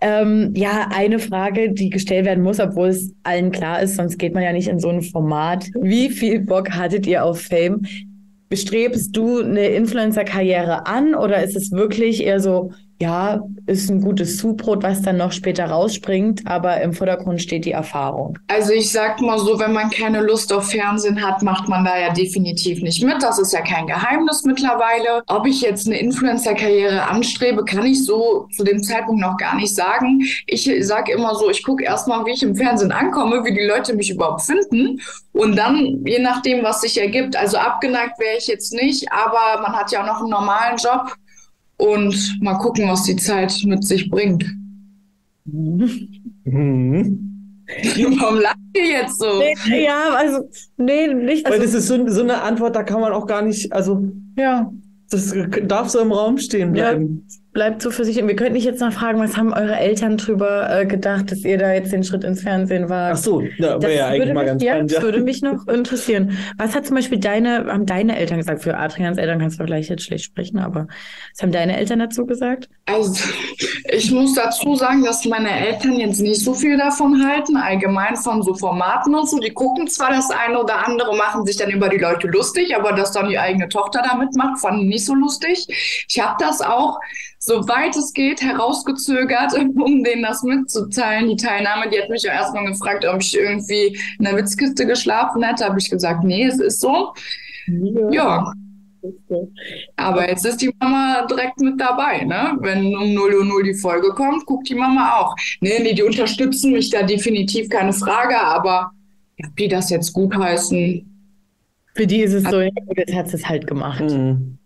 Ähm, 0.00 0.52
ja, 0.54 0.88
eine 0.92 1.18
Frage, 1.18 1.72
die 1.72 1.90
gestellt 1.90 2.24
werden 2.24 2.42
muss, 2.42 2.58
obwohl 2.58 2.88
es 2.88 3.14
allen 3.22 3.52
klar 3.52 3.82
ist, 3.82 3.96
sonst 3.96 4.18
geht 4.18 4.34
man 4.34 4.42
ja 4.42 4.52
nicht 4.52 4.68
in 4.68 4.80
so 4.80 4.88
ein 4.88 5.02
Format. 5.02 5.66
Wie 5.80 6.08
viel 6.08 6.40
Bock 6.40 6.70
hattet 6.70 7.06
ihr 7.06 7.24
auf 7.24 7.42
Fame? 7.42 7.82
Strebst 8.52 9.16
du 9.16 9.40
eine 9.40 9.68
Influencer-Karriere 9.68 10.86
an 10.86 11.14
oder 11.14 11.42
ist 11.42 11.56
es 11.56 11.72
wirklich 11.72 12.22
eher 12.22 12.40
so, 12.40 12.72
ja, 13.00 13.42
ist 13.66 13.90
ein 13.90 14.00
gutes 14.00 14.38
Zubrot, 14.38 14.82
was 14.82 15.02
dann 15.02 15.16
noch 15.16 15.32
später 15.32 15.66
rausspringt, 15.66 16.42
aber 16.46 16.80
im 16.80 16.92
Vordergrund 16.92 17.42
steht 17.42 17.64
die 17.64 17.72
Erfahrung. 17.72 18.38
Also 18.46 18.72
ich 18.72 18.90
sag 18.92 19.20
mal 19.20 19.38
so, 19.38 19.58
wenn 19.58 19.72
man 19.72 19.90
keine 19.90 20.20
Lust 20.20 20.52
auf 20.52 20.70
Fernsehen 20.70 21.24
hat, 21.24 21.42
macht 21.42 21.68
man 21.68 21.84
da 21.84 21.98
ja 21.98 22.12
definitiv 22.12 22.82
nicht 22.82 23.02
mit. 23.02 23.22
Das 23.22 23.38
ist 23.38 23.52
ja 23.52 23.62
kein 23.62 23.86
Geheimnis 23.86 24.44
mittlerweile. 24.44 25.22
Ob 25.26 25.46
ich 25.46 25.60
jetzt 25.60 25.86
eine 25.86 25.98
Influencer-Karriere 25.98 27.08
anstrebe, 27.08 27.64
kann 27.64 27.84
ich 27.84 28.04
so 28.04 28.48
zu 28.56 28.62
dem 28.64 28.82
Zeitpunkt 28.82 29.20
noch 29.20 29.36
gar 29.36 29.56
nicht 29.56 29.74
sagen. 29.74 30.22
Ich 30.46 30.70
sage 30.80 31.12
immer 31.12 31.34
so, 31.34 31.50
ich 31.50 31.64
gucke 31.64 31.84
erstmal, 31.84 32.24
wie 32.26 32.32
ich 32.32 32.42
im 32.42 32.54
Fernsehen 32.54 32.92
ankomme, 32.92 33.44
wie 33.44 33.54
die 33.54 33.66
Leute 33.66 33.94
mich 33.94 34.10
überhaupt 34.10 34.42
finden. 34.42 35.00
Und 35.32 35.56
dann, 35.56 36.04
je 36.06 36.20
nachdem, 36.20 36.62
was 36.62 36.80
sich 36.80 37.00
ergibt, 37.00 37.36
also 37.36 37.58
abgeneigt 37.58 38.18
wäre 38.20 38.38
ich 38.38 38.46
jetzt 38.46 38.72
nicht, 38.72 39.10
aber 39.10 39.62
man 39.62 39.72
hat 39.72 39.90
ja 39.90 40.02
auch 40.02 40.06
noch 40.06 40.20
einen 40.20 40.30
normalen 40.30 40.76
Job 40.76 41.12
und 41.76 42.38
mal 42.40 42.54
gucken, 42.58 42.88
was 42.88 43.04
die 43.04 43.16
Zeit 43.16 43.54
mit 43.64 43.84
sich 43.84 44.10
bringt. 44.10 44.44
Mhm. 45.44 46.10
Warum 48.20 48.40
lacht 48.40 48.58
ihr 48.76 48.86
jetzt 48.86 49.18
so? 49.18 49.38
Nee, 49.38 49.84
ja, 49.84 50.10
also, 50.16 50.48
nee, 50.76 51.12
nicht. 51.12 51.46
Also, 51.46 51.58
Weil 51.58 51.64
das 51.64 51.74
ist 51.74 51.86
so, 51.86 52.08
so, 52.08 52.22
eine 52.22 52.42
Antwort, 52.42 52.76
da 52.76 52.82
kann 52.82 53.00
man 53.00 53.12
auch 53.12 53.26
gar 53.26 53.42
nicht, 53.42 53.72
also, 53.72 54.06
ja. 54.36 54.70
Das 55.10 55.34
darf 55.64 55.88
so 55.90 56.00
im 56.00 56.12
Raum 56.12 56.38
stehen 56.38 56.72
bleiben. 56.72 57.26
Bleibt 57.54 57.80
so 57.80 57.90
für 57.90 58.04
sich. 58.04 58.20
Und 58.20 58.28
wir 58.28 58.36
könnten 58.36 58.54
dich 58.54 58.64
jetzt 58.64 58.80
noch 58.80 58.92
fragen, 58.92 59.20
was 59.20 59.36
haben 59.36 59.52
eure 59.52 59.76
Eltern 59.76 60.16
drüber 60.18 60.68
äh, 60.80 60.84
gedacht, 60.86 61.30
dass 61.30 61.44
ihr 61.44 61.56
da 61.56 61.72
jetzt 61.72 61.92
den 61.92 62.04
Schritt 62.04 62.24
ins 62.24 62.42
Fernsehen 62.42 62.88
wagt? 62.90 63.14
Ach 63.18 63.22
so, 63.22 63.40
ja, 63.40 63.74
Das 63.78 63.82
wäre 63.82 63.94
ja 63.96 64.06
eigentlich 64.08 64.18
würde 64.20 64.34
mal 64.34 64.40
mich, 64.42 64.48
ganz 64.50 64.62
ja, 64.62 64.72
spannend. 64.72 64.90
das 64.90 64.98
Ja. 64.98 65.02
würde 65.04 65.20
mich 65.20 65.42
noch 65.42 65.66
interessieren. 65.68 66.36
Was 66.58 66.74
hat 66.74 66.86
zum 66.86 66.96
Beispiel 66.96 67.18
deine, 67.18 67.66
haben 67.66 67.86
deine 67.86 68.18
Eltern 68.18 68.38
gesagt? 68.38 68.62
Für 68.62 68.76
Adrians 68.76 69.16
Eltern 69.16 69.38
kannst 69.38 69.58
du 69.58 69.64
vielleicht 69.64 69.88
jetzt 69.88 70.02
schlecht 70.02 70.24
sprechen, 70.24 70.58
aber 70.58 70.88
was 71.32 71.42
haben 71.42 71.52
deine 71.52 71.76
Eltern 71.78 72.00
dazu 72.00 72.26
gesagt? 72.26 72.68
Also, 72.86 73.14
ich 73.90 74.10
muss 74.10 74.34
dazu 74.34 74.74
sagen, 74.74 75.04
dass 75.04 75.24
meine 75.24 75.50
Eltern 75.50 75.94
jetzt 76.00 76.20
nicht 76.20 76.42
so 76.44 76.52
viel 76.54 76.76
davon 76.76 77.24
halten, 77.26 77.56
allgemein 77.56 78.16
von 78.16 78.42
so 78.42 78.54
Formaten 78.54 79.14
und 79.14 79.28
so. 79.28 79.38
Die 79.38 79.50
gucken 79.50 79.86
zwar 79.88 80.10
das 80.10 80.30
eine 80.30 80.58
oder 80.60 80.86
andere, 80.86 81.16
machen 81.16 81.46
sich 81.46 81.56
dann 81.56 81.70
über 81.70 81.88
die 81.88 81.98
Leute 81.98 82.26
lustig, 82.26 82.76
aber 82.76 82.92
dass 82.92 83.12
dann 83.12 83.28
die 83.28 83.38
eigene 83.38 83.68
Tochter 83.68 84.02
da 84.06 84.16
mitmacht, 84.16 84.58
fanden 84.60 84.80
die 84.80 84.88
nicht 84.88 85.06
so 85.06 85.14
lustig. 85.14 85.66
Ich 86.08 86.20
habe 86.20 86.34
das 86.38 86.60
auch, 86.60 86.98
soweit 87.44 87.96
es 87.96 88.12
geht, 88.12 88.42
herausgezögert, 88.42 89.54
um 89.58 90.02
denen 90.02 90.22
das 90.22 90.42
mitzuteilen. 90.42 91.28
Die 91.28 91.36
Teilnahme, 91.36 91.90
die 91.90 92.00
hat 92.00 92.08
mich 92.08 92.22
ja 92.22 92.32
erstmal 92.32 92.66
gefragt, 92.66 93.04
ob 93.06 93.20
ich 93.20 93.36
irgendwie 93.36 93.98
in 94.18 94.24
der 94.24 94.36
Witzkiste 94.36 94.86
geschlafen 94.86 95.42
hätte. 95.42 95.64
Habe 95.64 95.78
ich 95.78 95.90
gesagt, 95.90 96.24
nee, 96.24 96.44
es 96.44 96.58
ist 96.58 96.80
so. 96.80 97.12
Ja, 98.10 98.52
aber 99.96 100.28
jetzt 100.28 100.46
ist 100.46 100.62
die 100.62 100.74
Mama 100.80 101.26
direkt 101.26 101.60
mit 101.60 101.80
dabei, 101.80 102.24
ne? 102.24 102.56
Wenn 102.60 102.94
um 102.96 103.12
0 103.12 103.34
Uhr 103.34 103.44
0 103.44 103.62
die 103.64 103.74
Folge 103.74 104.08
kommt, 104.10 104.46
guckt 104.46 104.68
die 104.68 104.74
Mama 104.74 105.18
auch. 105.18 105.34
Nee, 105.60 105.78
nee, 105.82 105.94
die 105.94 106.02
unterstützen 106.02 106.72
mich 106.72 106.90
da 106.90 107.02
definitiv, 107.02 107.68
keine 107.68 107.92
Frage, 107.92 108.38
aber 108.40 108.92
ob 109.44 109.56
die 109.56 109.68
das 109.68 109.90
jetzt 109.90 110.12
gutheißen, 110.12 111.06
Für 111.94 112.06
die 112.06 112.20
ist 112.20 112.32
es 112.32 112.44
so, 112.44 112.60
ja, 112.60 112.70
gut, 112.86 112.96
jetzt 112.96 113.14
hat 113.14 113.32
es 113.32 113.46
halt 113.46 113.66
gemacht. 113.66 114.00
Mhm, 114.00 114.58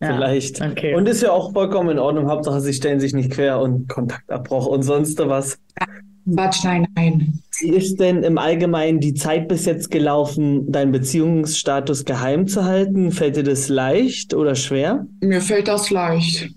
Ja. 0.00 0.14
Vielleicht. 0.14 0.62
Okay. 0.62 0.94
Und 0.94 1.06
ist 1.08 1.22
ja 1.22 1.30
auch 1.30 1.52
vollkommen 1.52 1.90
in 1.90 1.98
Ordnung. 1.98 2.28
Hauptsache, 2.28 2.60
sie 2.60 2.72
stellen 2.72 3.00
sich 3.00 3.12
nicht 3.12 3.30
quer 3.30 3.60
und 3.60 3.88
Kontaktabbruch 3.88 4.66
und 4.66 4.82
sonst 4.82 5.18
was. 5.18 5.58
Quatsch, 6.32 6.64
nein, 6.64 6.86
nein. 6.94 7.40
Wie 7.60 7.70
ist 7.70 8.00
denn 8.00 8.22
im 8.22 8.38
Allgemeinen 8.38 9.00
die 9.00 9.14
Zeit 9.14 9.48
bis 9.48 9.66
jetzt 9.66 9.90
gelaufen, 9.90 10.70
deinen 10.72 10.92
Beziehungsstatus 10.92 12.04
geheim 12.04 12.46
zu 12.46 12.64
halten? 12.64 13.10
Fällt 13.10 13.36
dir 13.36 13.42
das 13.42 13.68
leicht 13.68 14.32
oder 14.34 14.54
schwer? 14.54 15.06
Mir 15.20 15.40
fällt 15.40 15.68
das 15.68 15.90
leicht. 15.90 16.50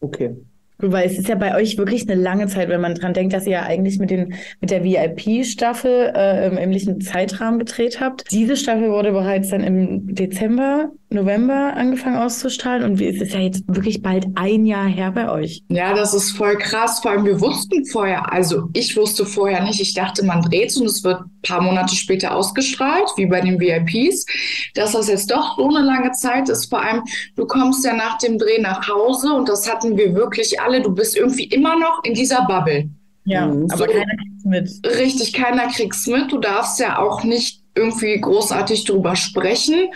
Okay. 0.00 0.36
Weil 0.78 1.06
es 1.06 1.18
ist 1.18 1.28
ja 1.28 1.36
bei 1.36 1.56
euch 1.56 1.78
wirklich 1.78 2.08
eine 2.08 2.20
lange 2.20 2.46
Zeit, 2.48 2.68
wenn 2.68 2.80
man 2.80 2.94
dran 2.94 3.14
denkt, 3.14 3.32
dass 3.32 3.46
ihr 3.46 3.52
ja 3.52 3.62
eigentlich 3.62 3.98
mit, 3.98 4.10
den, 4.10 4.34
mit 4.60 4.70
der 4.70 4.84
VIP-Staffel 4.84 6.12
äh, 6.14 6.48
im 6.48 6.58
ähnlichen 6.58 7.00
Zeitrahmen 7.00 7.58
gedreht 7.60 8.00
habt. 8.00 8.30
Diese 8.30 8.56
Staffel 8.56 8.90
wurde 8.90 9.12
bereits 9.12 9.50
dann 9.50 9.62
im 9.62 10.14
Dezember, 10.14 10.90
November 11.14 11.74
angefangen 11.76 12.16
auszustrahlen 12.16 12.82
und 12.84 13.00
es 13.00 13.20
ist 13.22 13.32
ja 13.32 13.40
jetzt 13.40 13.64
wirklich 13.66 14.02
bald 14.02 14.26
ein 14.34 14.66
Jahr 14.66 14.86
her 14.86 15.12
bei 15.12 15.30
euch. 15.30 15.62
Ja, 15.68 15.94
das 15.94 16.12
ist 16.12 16.32
voll 16.32 16.56
krass. 16.58 17.00
Vor 17.00 17.12
allem, 17.12 17.24
wir 17.24 17.40
wussten 17.40 17.84
vorher, 17.86 18.32
also 18.32 18.68
ich 18.74 18.96
wusste 18.96 19.24
vorher 19.24 19.62
nicht, 19.64 19.80
ich 19.80 19.94
dachte, 19.94 20.24
man 20.24 20.42
dreht 20.42 20.76
und 20.76 20.86
es 20.86 21.02
wird 21.04 21.20
ein 21.20 21.30
paar 21.42 21.62
Monate 21.62 21.94
später 21.94 22.34
ausgestrahlt, 22.34 23.08
wie 23.16 23.26
bei 23.26 23.40
den 23.40 23.58
VIPs. 23.58 24.26
Dass 24.74 24.92
das 24.92 25.08
jetzt 25.08 25.30
doch 25.30 25.56
so 25.56 25.68
eine 25.68 25.80
lange 25.86 26.10
Zeit 26.12 26.48
ist, 26.48 26.66
vor 26.68 26.82
allem, 26.82 27.02
du 27.36 27.46
kommst 27.46 27.84
ja 27.84 27.94
nach 27.94 28.18
dem 28.18 28.38
Dreh 28.38 28.60
nach 28.60 28.86
Hause 28.88 29.32
und 29.32 29.48
das 29.48 29.70
hatten 29.70 29.96
wir 29.96 30.14
wirklich 30.14 30.60
alle. 30.60 30.82
Du 30.82 30.94
bist 30.94 31.16
irgendwie 31.16 31.44
immer 31.44 31.78
noch 31.78 32.02
in 32.04 32.14
dieser 32.14 32.44
Bubble. 32.46 32.88
Ja, 33.26 33.46
Mhm. 33.46 33.68
aber 33.70 33.78
So. 33.78 33.84
keiner 33.86 34.04
kriegt's 34.16 34.44
mit. 34.44 34.96
Richtig, 34.98 35.32
keiner 35.32 35.66
kriegt's 35.68 36.06
mit. 36.06 36.30
Du 36.30 36.38
darfst 36.38 36.78
ja 36.78 36.98
auch 36.98 37.24
nicht 37.24 37.62
irgendwie 37.74 38.20
großartig 38.20 38.84
drüber 38.84 39.16
sprechen. 39.16 39.88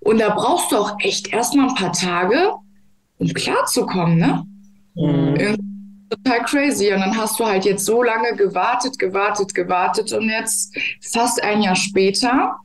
Und 0.00 0.18
da 0.18 0.30
brauchst 0.30 0.70
du 0.72 0.76
auch 0.76 0.96
echt 1.00 1.32
erstmal 1.32 1.68
ein 1.68 1.74
paar 1.74 1.92
Tage, 1.92 2.52
um 3.18 3.28
klarzukommen, 3.28 4.18
ne? 4.18 4.44
Mhm. 4.94 6.06
Total 6.08 6.44
crazy. 6.44 6.92
Und 6.92 7.00
dann 7.00 7.16
hast 7.16 7.40
du 7.40 7.46
halt 7.46 7.64
jetzt 7.64 7.84
so 7.84 8.02
lange 8.02 8.36
gewartet, 8.36 8.98
gewartet, 8.98 9.54
gewartet 9.54 10.12
und 10.12 10.28
jetzt 10.28 10.76
fast 11.00 11.42
ein 11.42 11.62
Jahr 11.62 11.74
später 11.74 12.56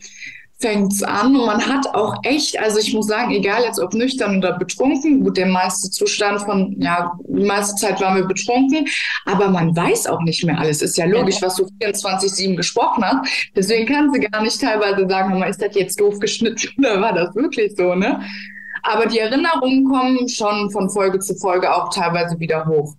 fängt's 0.62 1.04
an 1.04 1.36
und 1.36 1.45
man 1.45 1.65
hat 1.65 1.93
auch 1.93 2.15
echt, 2.24 2.60
also 2.60 2.80
ich 2.80 2.93
muss 2.93 3.08
sagen, 3.08 3.32
egal 3.32 3.63
jetzt 3.63 3.80
ob 3.80 3.93
nüchtern 3.93 4.38
oder 4.38 4.58
betrunken, 4.58 5.24
gut, 5.24 5.38
der 5.38 5.47
meiste 5.47 5.89
Zustand 5.89 6.41
von, 6.41 6.76
ja, 6.80 7.12
die 7.28 7.45
meiste 7.45 7.76
Zeit 7.76 8.00
waren 8.00 8.15
wir 8.15 8.26
betrunken, 8.26 8.88
aber 9.26 9.50
man 9.50 9.76
weiß 9.76 10.08
auch 10.08 10.21
nicht 10.21 10.45
mehr 10.45 10.60
alles. 10.60 10.82
Ist 10.82 10.97
ja 10.97 11.06
logisch, 11.06 11.41
was 11.41 11.56
du 11.56 11.67
24-7 11.82 12.56
gesprochen 12.56 13.04
hast. 13.04 13.52
Deswegen 13.56 13.86
kann 13.86 14.13
sie 14.13 14.19
gar 14.19 14.41
nicht 14.41 14.62
teilweise 14.62 15.08
sagen, 15.08 15.41
ist 15.43 15.62
das 15.62 15.76
jetzt 15.76 16.00
doof 16.00 16.19
geschnitten 16.19 16.69
oder 16.78 17.02
war 17.02 17.13
das 17.13 17.36
wirklich 17.36 17.76
so, 17.76 17.95
ne? 17.95 18.21
Aber 18.84 19.06
die 19.06 19.19
Erinnerungen 19.19 19.86
kommen 19.86 20.28
schon 20.28 20.71
von 20.71 20.89
Folge 20.89 21.19
zu 21.19 21.36
Folge 21.36 21.71
auch 21.74 21.93
teilweise 21.93 22.39
wieder 22.39 22.65
hoch. 22.65 22.95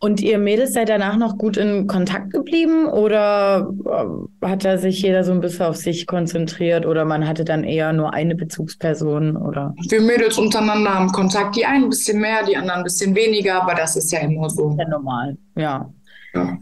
Und 0.00 0.20
ihr 0.20 0.38
Mädels 0.38 0.74
seid 0.74 0.88
danach 0.88 1.16
noch 1.16 1.38
gut 1.38 1.56
in 1.56 1.88
Kontakt 1.88 2.32
geblieben 2.32 2.86
oder 2.86 3.68
äh, 3.84 4.46
hat 4.46 4.64
da 4.64 4.78
sich 4.78 5.02
jeder 5.02 5.24
so 5.24 5.32
ein 5.32 5.40
bisschen 5.40 5.66
auf 5.66 5.76
sich 5.76 6.06
konzentriert 6.06 6.86
oder 6.86 7.04
man 7.04 7.26
hatte 7.26 7.44
dann 7.44 7.64
eher 7.64 7.92
nur 7.92 8.14
eine 8.14 8.36
Bezugsperson 8.36 9.36
oder? 9.36 9.74
Wir 9.88 10.00
Mädels 10.00 10.38
untereinander 10.38 10.94
haben 10.94 11.10
Kontakt, 11.10 11.56
die 11.56 11.66
einen 11.66 11.84
ein 11.84 11.90
bisschen 11.90 12.20
mehr, 12.20 12.44
die 12.44 12.56
anderen 12.56 12.78
ein 12.78 12.84
bisschen 12.84 13.16
weniger, 13.16 13.60
aber 13.60 13.74
das 13.74 13.96
ist 13.96 14.12
ja 14.12 14.20
immer 14.20 14.48
so. 14.48 14.76
Ja, 14.78 14.88
normal. 14.88 15.36
Ja. 15.56 15.92
Ja. 16.32 16.58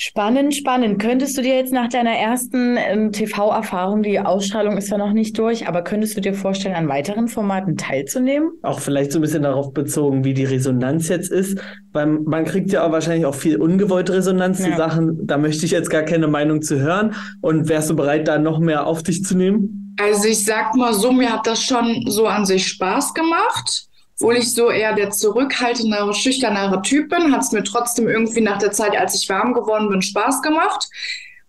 Spannend, 0.00 0.54
spannend. 0.54 1.00
Könntest 1.00 1.36
du 1.36 1.42
dir 1.42 1.56
jetzt 1.56 1.72
nach 1.72 1.88
deiner 1.88 2.12
ersten 2.12 2.76
ähm, 2.76 3.10
TV-Erfahrung, 3.10 4.04
die 4.04 4.20
Ausstrahlung 4.20 4.76
ist 4.76 4.90
ja 4.90 4.96
noch 4.96 5.12
nicht 5.12 5.36
durch, 5.36 5.66
aber 5.66 5.82
könntest 5.82 6.16
du 6.16 6.20
dir 6.20 6.34
vorstellen, 6.34 6.76
an 6.76 6.88
weiteren 6.88 7.26
Formaten 7.26 7.76
teilzunehmen? 7.76 8.52
Auch 8.62 8.78
vielleicht 8.78 9.10
so 9.10 9.18
ein 9.18 9.22
bisschen 9.22 9.42
darauf 9.42 9.74
bezogen, 9.74 10.22
wie 10.22 10.34
die 10.34 10.44
Resonanz 10.44 11.08
jetzt 11.08 11.32
ist, 11.32 11.58
weil 11.90 12.06
man 12.06 12.44
kriegt 12.44 12.70
ja 12.70 12.86
auch 12.86 12.92
wahrscheinlich 12.92 13.26
auch 13.26 13.34
viel 13.34 13.56
ungewollte 13.56 14.12
Resonanz 14.12 14.62
zu 14.62 14.70
Ja. 14.70 14.76
Sachen, 14.76 15.26
da 15.26 15.36
möchte 15.36 15.66
ich 15.66 15.72
jetzt 15.72 15.90
gar 15.90 16.04
keine 16.04 16.28
Meinung 16.28 16.62
zu 16.62 16.78
hören. 16.78 17.16
Und 17.40 17.68
wärst 17.68 17.90
du 17.90 17.96
bereit, 17.96 18.28
da 18.28 18.38
noch 18.38 18.60
mehr 18.60 18.86
auf 18.86 19.02
dich 19.02 19.24
zu 19.24 19.36
nehmen? 19.36 19.96
Also 20.00 20.28
ich 20.28 20.44
sag 20.44 20.76
mal 20.76 20.94
so, 20.94 21.10
mir 21.10 21.32
hat 21.32 21.44
das 21.48 21.60
schon 21.60 22.04
so 22.06 22.28
an 22.28 22.46
sich 22.46 22.68
Spaß 22.68 23.14
gemacht. 23.14 23.87
Obwohl 24.20 24.36
ich 24.36 24.52
so 24.52 24.70
eher 24.70 24.94
der 24.94 25.10
zurückhaltendere, 25.10 26.12
schüchternere 26.12 26.82
Typ 26.82 27.10
bin, 27.10 27.32
hat 27.32 27.42
es 27.42 27.52
mir 27.52 27.62
trotzdem 27.62 28.08
irgendwie 28.08 28.40
nach 28.40 28.58
der 28.58 28.72
Zeit, 28.72 28.96
als 28.96 29.14
ich 29.14 29.28
warm 29.28 29.52
geworden 29.54 29.88
bin, 29.90 30.02
Spaß 30.02 30.42
gemacht. 30.42 30.88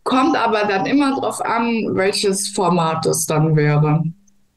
Kommt 0.04 0.38
aber 0.38 0.66
dann 0.66 0.86
immer 0.86 1.20
drauf 1.20 1.42
an, 1.42 1.96
welches 1.96 2.50
Format 2.50 3.06
es 3.06 3.26
dann 3.26 3.56
wäre. 3.56 4.04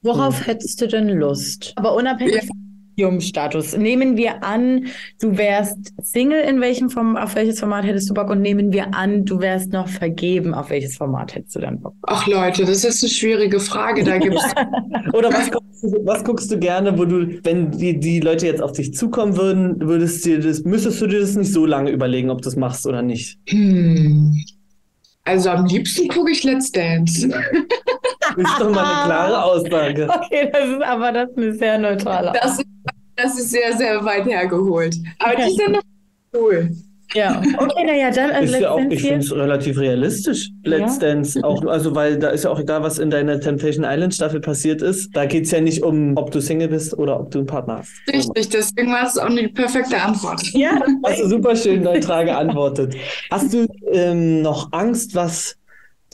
Worauf 0.02 0.46
hättest 0.46 0.80
du 0.80 0.88
denn 0.88 1.08
Lust? 1.08 1.72
Aber 1.76 1.94
unabhängig 1.94 2.34
Ja. 2.34 2.40
vom 2.42 2.71
Medium-Status. 2.96 3.76
Nehmen 3.76 4.16
wir 4.16 4.44
an, 4.44 4.86
du 5.20 5.36
wärst 5.36 5.92
Single, 6.02 6.40
in 6.40 6.60
welchem 6.60 6.90
Form, 6.90 7.16
auf 7.16 7.34
welches 7.34 7.60
Format 7.60 7.84
hättest 7.84 8.10
du 8.10 8.14
Bock? 8.14 8.30
Und 8.30 8.40
nehmen 8.40 8.72
wir 8.72 8.94
an, 8.94 9.24
du 9.24 9.40
wärst 9.40 9.72
noch 9.72 9.88
vergeben, 9.88 10.54
auf 10.54 10.70
welches 10.70 10.96
Format 10.96 11.34
hättest 11.34 11.56
du 11.56 11.60
dann 11.60 11.80
Bock? 11.80 11.94
Ach 12.02 12.26
Leute, 12.26 12.64
das 12.64 12.84
ist 12.84 13.02
eine 13.02 13.10
schwierige 13.10 13.60
Frage. 13.60 14.04
Da 14.04 14.18
gibt 14.18 14.36
es 14.36 14.44
Oder 15.12 15.32
was 15.32 15.50
guckst, 15.50 15.82
du, 15.82 16.06
was 16.06 16.24
guckst 16.24 16.50
du 16.50 16.58
gerne, 16.58 16.96
wo 16.98 17.04
du, 17.04 17.38
wenn 17.44 17.70
die, 17.70 17.98
die 17.98 18.20
Leute 18.20 18.46
jetzt 18.46 18.62
auf 18.62 18.72
dich 18.72 18.94
zukommen 18.94 19.36
würden, 19.36 19.80
würdest 19.80 20.24
dir 20.24 20.40
das, 20.40 20.64
müsstest 20.64 21.00
du 21.00 21.06
dir 21.06 21.20
das 21.20 21.34
nicht 21.34 21.52
so 21.52 21.66
lange 21.66 21.90
überlegen, 21.90 22.30
ob 22.30 22.38
du 22.38 22.44
das 22.44 22.56
machst 22.56 22.86
oder 22.86 23.02
nicht? 23.02 23.38
Hm. 23.48 24.36
Also 25.24 25.50
am 25.50 25.66
liebsten 25.66 26.08
gucke 26.08 26.32
ich 26.32 26.42
Let's 26.42 26.72
Dance. 26.72 27.28
Das 27.28 28.50
ist 28.50 28.60
doch 28.60 28.70
mal 28.70 28.84
eine 28.84 29.06
klare 29.06 29.44
Aussage. 29.44 30.08
Okay, 30.08 30.50
das 30.52 30.68
ist 30.68 30.82
aber 30.82 31.12
das 31.12 31.30
ist 31.30 31.38
eine 31.38 31.54
sehr 31.54 31.78
neutrale. 31.78 32.32
Ist, 32.44 32.64
das 33.22 33.38
ist 33.38 33.50
sehr, 33.50 33.76
sehr 33.76 34.04
weit 34.04 34.26
hergeholt. 34.26 34.96
Aber 35.18 35.36
die 35.36 35.54
sind 35.54 35.72
noch 35.72 35.82
cool. 36.34 36.70
Ja, 37.14 37.42
okay, 37.58 37.84
naja, 37.84 38.10
dann 38.10 38.30
Ist 38.42 38.58
ja 38.58 38.70
auch, 38.70 38.78
ich 38.78 38.84
letztendlich 38.84 39.02
finde 39.02 39.18
es 39.18 39.32
relativ 39.32 39.78
realistisch, 39.78 40.48
Let's 40.64 40.94
Ja. 40.94 41.08
Dance. 41.08 41.44
Auch, 41.44 41.62
also, 41.66 41.94
weil 41.94 42.18
da 42.18 42.30
ist 42.30 42.44
ja 42.44 42.50
auch 42.50 42.58
egal, 42.58 42.82
was 42.82 42.98
in 42.98 43.10
deiner 43.10 43.38
Temptation 43.38 43.84
Island 43.86 44.14
Staffel 44.14 44.40
passiert 44.40 44.80
ist. 44.80 45.14
Da 45.14 45.26
geht 45.26 45.44
es 45.44 45.50
ja 45.50 45.60
nicht 45.60 45.82
um, 45.82 46.16
ob 46.16 46.30
du 46.30 46.40
Single 46.40 46.68
bist 46.68 46.96
oder 46.96 47.20
ob 47.20 47.30
du 47.30 47.38
einen 47.38 47.46
Partner 47.46 47.78
hast. 47.78 47.92
Richtig, 48.10 48.48
deswegen 48.48 48.90
war 48.92 49.06
es 49.06 49.18
auch 49.18 49.26
eine 49.26 49.48
perfekte 49.48 50.00
Antwort. 50.00 50.42
Ja, 50.54 50.80
Hast 51.04 51.20
du 51.20 51.28
super 51.28 51.54
schön 51.54 51.82
neutral 51.82 52.24
geantwortet. 52.24 52.94
Hast 53.30 53.52
du 53.52 53.66
ähm, 53.92 54.40
noch 54.42 54.72
Angst, 54.72 55.14
was 55.14 55.56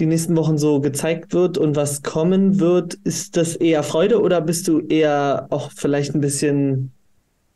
die 0.01 0.07
nächsten 0.07 0.37
Wochen 0.37 0.59
so 0.59 0.81
gezeigt 0.81 1.33
wird 1.33 1.59
und 1.59 1.77
was 1.77 2.03
kommen 2.03 2.59
wird? 2.61 2.95
Ist 3.05 3.37
das 3.37 3.55
eher 3.57 3.83
Freude 3.83 4.21
oder 4.21 4.41
bist 4.41 4.67
du 4.67 4.81
eher 4.81 5.47
auch 5.51 5.71
vielleicht 5.75 6.15
ein 6.15 6.21
bisschen 6.21 6.93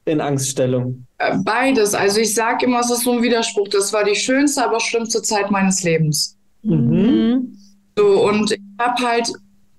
in 0.05 0.21
Angststellung? 0.21 1.07
Äh, 1.19 1.37
Beides. 1.45 1.95
Also 1.95 2.21
ich 2.21 2.35
sage 2.35 2.67
immer, 2.67 2.81
es 2.81 2.91
ist 2.91 3.05
so 3.05 3.13
ein 3.13 3.23
Widerspruch. 3.23 3.69
Das 3.69 3.93
war 3.93 4.05
die 4.05 4.15
schönste, 4.15 4.65
aber 4.65 4.81
schlimmste 4.81 5.23
Zeit 5.23 5.51
meines 5.51 5.83
Lebens. 5.83 6.37
Mhm. 6.63 6.75
Mhm. 6.75 7.59
So, 7.97 8.29
und 8.29 8.53
ich 8.53 8.61
habe 8.79 9.03
halt 9.03 9.33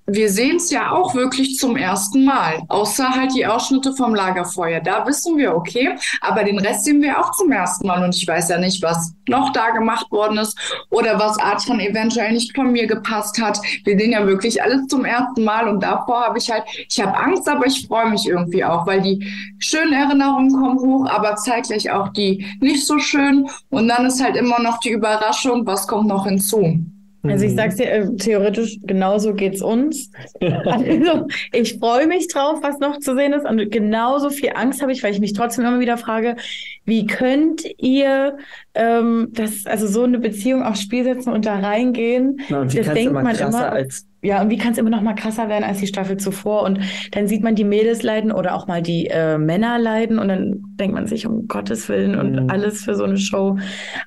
wir 0.06 0.30
sehen 0.30 0.58
es 0.58 0.70
ja 0.70 0.92
auch 0.92 1.16
wirklich 1.16 1.58
zum 1.58 1.78
ersten 1.78 2.26
Mal, 2.26 2.62
außer 2.68 3.10
halt 3.10 3.34
die 3.34 3.46
Ausschnitte 3.46 3.94
vom 3.94 4.14
Lagerfeuer. 4.14 4.82
Da 4.82 5.06
wissen 5.08 5.38
wir, 5.38 5.56
okay, 5.56 5.96
aber 6.20 6.44
den 6.44 6.60
Rest 6.60 6.86
sehen 6.86 7.02
wir 7.02 7.20
auch 7.20 7.32
zum 7.32 7.52
ersten 7.52 7.88
Mal 7.88 8.04
und 8.04 8.16
ich 8.16 8.28
weiß 8.28 8.50
ja 8.50 8.58
nicht, 8.58 8.84
was 8.84 9.14
noch 9.30 9.54
da 9.54 9.70
gemacht 9.70 10.12
worden 10.12 10.38
ist 10.38 10.58
oder 10.90 11.18
was 11.20 11.40
Adrian 11.40 11.80
eventuell 11.80 12.34
nicht 12.34 12.54
von 12.54 12.72
mir 12.72 12.86
gepasst 12.86 13.42
hat. 13.42 13.60
Wir 13.86 13.98
sehen 13.98 14.12
ja 14.12 14.28
wirklich 14.28 14.62
alles 14.62 14.88
zum 14.88 15.06
ersten 15.06 15.44
Mal 15.44 15.70
und 15.70 15.82
davor 15.82 16.26
habe 16.26 16.38
ich 16.38 16.52
halt, 16.52 16.64
ich 16.90 17.00
habe 17.00 17.18
Angst, 17.18 17.48
aber 17.48 17.66
ich 17.66 17.88
freue 17.88 18.10
mich 18.10 18.28
irgendwie 18.28 18.66
auch, 18.66 18.86
weil 18.86 19.02
die 19.02 19.26
schönen 19.60 19.94
Erinnerungen 19.94 20.52
kommen 20.52 20.80
hoch, 20.80 21.10
aber 21.10 21.36
zeitgleich 21.38 21.90
auch 21.92 22.10
die 22.10 22.46
nicht 22.60 22.86
so 22.86 23.00
schön 23.00 23.50
und 23.70 23.88
dann 23.88 24.06
ist 24.06 24.22
halt 24.22 24.36
immer 24.36 24.60
noch 24.60 24.80
die 24.80 24.92
Überraschung, 24.92 25.66
was 25.66 25.88
kommt 25.88 26.08
noch 26.08 26.26
hinzu. 26.26 26.84
Also 27.26 27.46
ich 27.46 27.54
mhm. 27.54 27.58
sag's 27.58 27.76
dir, 27.78 27.90
äh, 27.90 28.16
theoretisch 28.18 28.80
genauso 28.82 29.34
geht's 29.34 29.62
uns. 29.62 30.12
also 30.42 31.28
ich 31.54 31.80
freue 31.80 32.06
mich 32.06 32.28
drauf, 32.28 32.60
was 32.62 32.80
noch 32.80 33.00
zu 33.00 33.16
sehen 33.16 33.32
ist. 33.32 33.50
Und 33.50 33.72
genauso 33.72 34.30
viel 34.30 34.52
Angst 34.56 34.82
habe 34.82 34.92
ich, 34.92 35.04
weil 35.04 35.14
ich 35.14 35.22
mich 35.22 35.32
trotzdem 35.32 35.66
immer 35.66 35.80
wieder 35.80 35.98
frage, 35.98 36.36
wie 36.86 37.06
könnt 37.06 37.64
ihr 37.78 38.38
ähm, 38.74 39.30
das, 39.32 39.66
also 39.66 39.88
so 39.88 40.04
eine 40.04 40.20
Beziehung 40.20 40.64
aufs 40.64 40.82
Spiel 40.82 41.04
setzen 41.04 41.32
und 41.32 41.46
da 41.46 41.60
reingehen? 41.60 42.40
Na, 42.50 42.62
und 42.62 42.74
wie 42.74 42.78
das 42.78 42.94
denkt 42.94 43.14
man 43.14 43.36
immer. 43.36 43.72
Als 43.72 44.08
ja, 44.24 44.42
und 44.42 44.50
wie 44.50 44.58
kann 44.58 44.72
es 44.72 44.78
immer 44.78 44.90
noch 44.90 45.02
mal 45.02 45.16
krasser 45.16 45.50
werden 45.50 45.66
als 45.66 45.80
die 45.80 45.88
Staffel 45.88 46.16
zuvor? 46.16 46.64
Und 46.64 46.80
dann 47.12 47.28
sieht 47.28 47.44
man 47.44 47.56
die 47.56 47.66
Mädels 47.66 48.04
leiden 48.04 48.32
oder 48.32 48.56
auch 48.56 48.68
mal 48.68 48.82
die 48.82 49.08
äh, 49.08 49.38
Männer 49.38 49.78
leiden 49.78 50.18
und 50.18 50.30
dann 50.30 50.64
denkt 50.80 50.96
man 50.96 51.08
sich, 51.08 51.28
um 51.28 51.50
Gottes 51.50 51.90
Willen 51.90 52.18
und 52.18 52.44
mhm. 52.44 52.50
alles 52.50 52.86
für 52.86 52.96
so 52.96 53.04
eine 53.04 53.18
Show. 53.18 53.58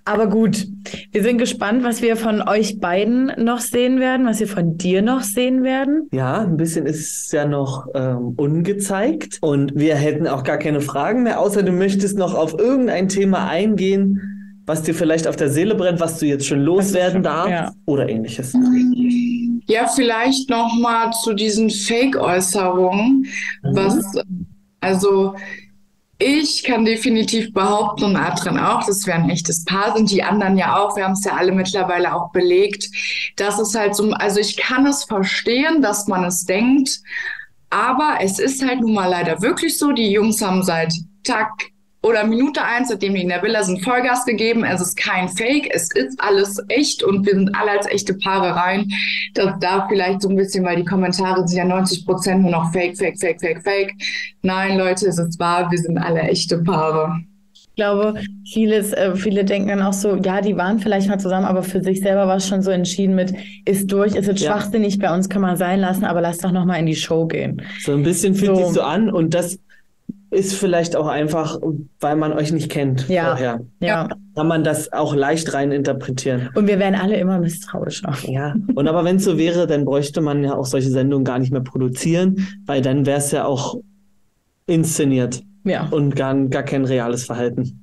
Aber 0.06 0.26
gut, 0.26 0.66
wir 1.12 1.22
sind 1.22 1.36
gespannt, 1.36 1.84
was 1.84 2.00
wir 2.00 2.16
von 2.16 2.40
euch 2.48 2.80
beiden 2.80 3.30
noch 3.36 3.60
sehen 3.60 4.00
werden, 4.00 4.26
was 4.26 4.40
wir 4.40 4.48
von 4.48 4.78
dir 4.78 5.02
noch 5.02 5.20
sehen 5.20 5.62
werden. 5.62 6.08
Ja, 6.12 6.40
ein 6.40 6.56
bisschen 6.56 6.86
ist 6.86 7.30
ja 7.34 7.44
noch 7.44 7.86
ähm, 7.94 8.32
ungezeigt 8.38 9.36
und 9.42 9.74
wir 9.74 9.96
hätten 9.96 10.26
auch 10.26 10.44
gar 10.44 10.56
keine 10.56 10.80
Fragen 10.80 11.24
mehr, 11.24 11.40
außer 11.40 11.62
du 11.62 11.72
möchtest 11.72 12.16
noch 12.16 12.34
auf 12.34 12.58
irgendein 12.66 13.08
Thema 13.08 13.48
eingehen, 13.48 14.62
was 14.66 14.82
dir 14.82 14.94
vielleicht 14.94 15.28
auf 15.28 15.36
der 15.36 15.50
Seele 15.50 15.74
brennt, 15.74 16.00
was 16.00 16.18
du 16.18 16.26
jetzt 16.26 16.46
schon 16.46 16.60
loswerden 16.60 17.22
darfst 17.22 17.50
ja. 17.50 17.72
oder 17.86 18.08
ähnliches. 18.08 18.52
Ja, 19.68 19.86
vielleicht 19.88 20.50
noch 20.50 20.74
mal 20.74 21.12
zu 21.12 21.34
diesen 21.34 21.70
Fake-Äußerungen, 21.70 23.26
mhm. 23.62 23.76
was 23.76 24.04
also 24.80 25.34
ich 26.18 26.64
kann 26.64 26.84
definitiv 26.84 27.52
behaupten 27.52 28.04
und 28.04 28.16
Adrian 28.16 28.58
auch, 28.58 28.86
dass 28.86 29.06
wir 29.06 29.14
ein 29.14 29.28
echtes 29.28 29.64
Paar 29.64 29.94
sind, 29.94 30.10
die 30.10 30.22
anderen 30.22 30.56
ja 30.56 30.76
auch, 30.76 30.96
wir 30.96 31.04
haben 31.04 31.12
es 31.12 31.24
ja 31.24 31.34
alle 31.34 31.52
mittlerweile 31.52 32.14
auch 32.14 32.32
belegt, 32.32 32.88
dass 33.36 33.58
es 33.58 33.74
halt 33.74 33.94
so, 33.94 34.10
also 34.12 34.40
ich 34.40 34.56
kann 34.56 34.86
es 34.86 35.04
verstehen, 35.04 35.82
dass 35.82 36.06
man 36.06 36.24
es 36.24 36.44
denkt, 36.44 37.00
aber 37.68 38.18
es 38.20 38.38
ist 38.38 38.66
halt 38.66 38.80
nun 38.80 38.94
mal 38.94 39.10
leider 39.10 39.42
wirklich 39.42 39.78
so, 39.78 39.92
die 39.92 40.10
Jungs 40.10 40.40
haben 40.40 40.62
seit 40.62 40.92
Tag 41.22 41.50
oder 42.02 42.24
Minute 42.24 42.62
eins, 42.62 42.88
seitdem 42.88 43.14
die 43.14 43.22
in 43.22 43.28
der 43.28 43.42
Villa 43.42 43.62
sind, 43.64 43.82
Vollgas 43.82 44.24
gegeben. 44.24 44.64
Es 44.64 44.80
ist 44.80 44.96
kein 44.96 45.28
Fake, 45.28 45.68
es 45.72 45.90
ist 45.94 46.20
alles 46.20 46.62
echt 46.68 47.02
und 47.02 47.26
wir 47.26 47.34
sind 47.34 47.54
alle 47.54 47.72
als 47.72 47.86
echte 47.88 48.14
Paare 48.14 48.54
rein. 48.54 48.88
Das 49.34 49.54
da 49.60 49.86
vielleicht 49.88 50.22
so 50.22 50.28
ein 50.28 50.36
bisschen, 50.36 50.64
weil 50.64 50.76
die 50.76 50.84
Kommentare 50.84 51.46
sind 51.46 51.58
ja 51.58 51.64
90 51.64 52.06
Prozent 52.06 52.42
nur 52.42 52.52
noch 52.52 52.72
Fake, 52.72 52.96
Fake, 52.96 53.18
Fake, 53.18 53.40
Fake, 53.40 53.62
Fake. 53.62 53.92
Nein, 54.42 54.78
Leute, 54.78 55.06
es 55.06 55.18
ist 55.18 55.38
wahr, 55.38 55.70
wir 55.70 55.78
sind 55.78 55.98
alle 55.98 56.20
echte 56.20 56.58
Paare. 56.62 57.20
Ich 57.52 57.82
glaube, 57.82 58.14
vieles, 58.50 58.94
äh, 58.94 59.14
viele 59.16 59.44
denken 59.44 59.68
dann 59.68 59.82
auch 59.82 59.92
so, 59.92 60.16
ja, 60.16 60.40
die 60.40 60.56
waren 60.56 60.78
vielleicht 60.78 61.08
mal 61.08 61.20
zusammen, 61.20 61.44
aber 61.44 61.62
für 61.62 61.82
sich 61.82 62.00
selber 62.00 62.26
war 62.26 62.36
es 62.36 62.48
schon 62.48 62.62
so 62.62 62.70
entschieden 62.70 63.14
mit, 63.14 63.34
ist 63.66 63.92
durch, 63.92 64.14
ist 64.14 64.26
jetzt 64.26 64.40
ja. 64.40 64.52
schwachsinnig, 64.52 64.98
bei 64.98 65.14
uns 65.14 65.28
kann 65.28 65.42
man 65.42 65.58
sein 65.58 65.80
lassen, 65.80 66.04
aber 66.04 66.22
lass 66.22 66.38
doch 66.38 66.52
nochmal 66.52 66.80
in 66.80 66.86
die 66.86 66.96
Show 66.96 67.26
gehen. 67.26 67.60
So 67.80 67.92
ein 67.92 68.02
bisschen 68.02 68.34
fühlt 68.34 68.56
so. 68.56 68.64
sich 68.64 68.74
so 68.74 68.80
an 68.80 69.10
und 69.10 69.34
das 69.34 69.58
ist 70.30 70.54
vielleicht 70.54 70.96
auch 70.96 71.06
einfach, 71.06 71.58
weil 72.00 72.16
man 72.16 72.32
euch 72.32 72.52
nicht 72.52 72.70
kennt 72.70 73.08
ja. 73.08 73.26
vorher. 73.26 73.60
Ja. 73.80 74.08
Kann 74.34 74.48
man 74.48 74.64
das 74.64 74.92
auch 74.92 75.14
leicht 75.14 75.54
rein 75.54 75.72
interpretieren. 75.72 76.50
Und 76.54 76.66
wir 76.66 76.78
werden 76.78 76.94
alle 76.94 77.16
immer 77.16 77.38
misstrauischer. 77.38 78.12
Ja. 78.24 78.54
Und 78.74 78.88
aber 78.88 79.04
wenn 79.04 79.16
es 79.16 79.24
so 79.24 79.38
wäre, 79.38 79.66
dann 79.66 79.84
bräuchte 79.84 80.20
man 80.20 80.42
ja 80.42 80.54
auch 80.54 80.66
solche 80.66 80.90
Sendungen 80.90 81.24
gar 81.24 81.38
nicht 81.38 81.52
mehr 81.52 81.62
produzieren, 81.62 82.46
weil 82.66 82.82
dann 82.82 83.06
wäre 83.06 83.18
es 83.18 83.30
ja 83.30 83.44
auch 83.44 83.76
inszeniert. 84.66 85.42
Ja. 85.64 85.88
Und 85.90 86.14
gar, 86.16 86.34
gar 86.46 86.62
kein 86.62 86.84
reales 86.84 87.24
Verhalten. 87.24 87.82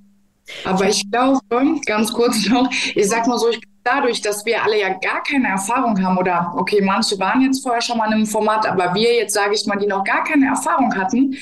Aber 0.65 0.87
ich 0.87 1.09
glaube, 1.09 1.39
ganz 1.85 2.11
kurz 2.11 2.47
noch, 2.49 2.69
ich 2.95 3.07
sag 3.07 3.27
mal 3.27 3.37
so, 3.37 3.49
ich 3.49 3.61
dadurch, 3.83 4.21
dass 4.21 4.45
wir 4.45 4.63
alle 4.63 4.79
ja 4.79 4.89
gar 4.89 5.21
keine 5.23 5.49
Erfahrung 5.49 6.01
haben 6.03 6.17
oder 6.17 6.53
okay, 6.55 6.81
manche 6.81 7.19
waren 7.19 7.41
jetzt 7.41 7.61
vorher 7.61 7.81
schon 7.81 7.97
mal 7.97 8.07
in 8.07 8.13
einem 8.13 8.25
Format, 8.25 8.67
aber 8.67 8.93
wir 8.95 9.13
jetzt, 9.15 9.33
sage 9.33 9.53
ich 9.53 9.65
mal, 9.65 9.77
die 9.77 9.87
noch 9.87 10.03
gar 10.03 10.23
keine 10.23 10.47
Erfahrung 10.47 10.95
hatten, 10.95 11.35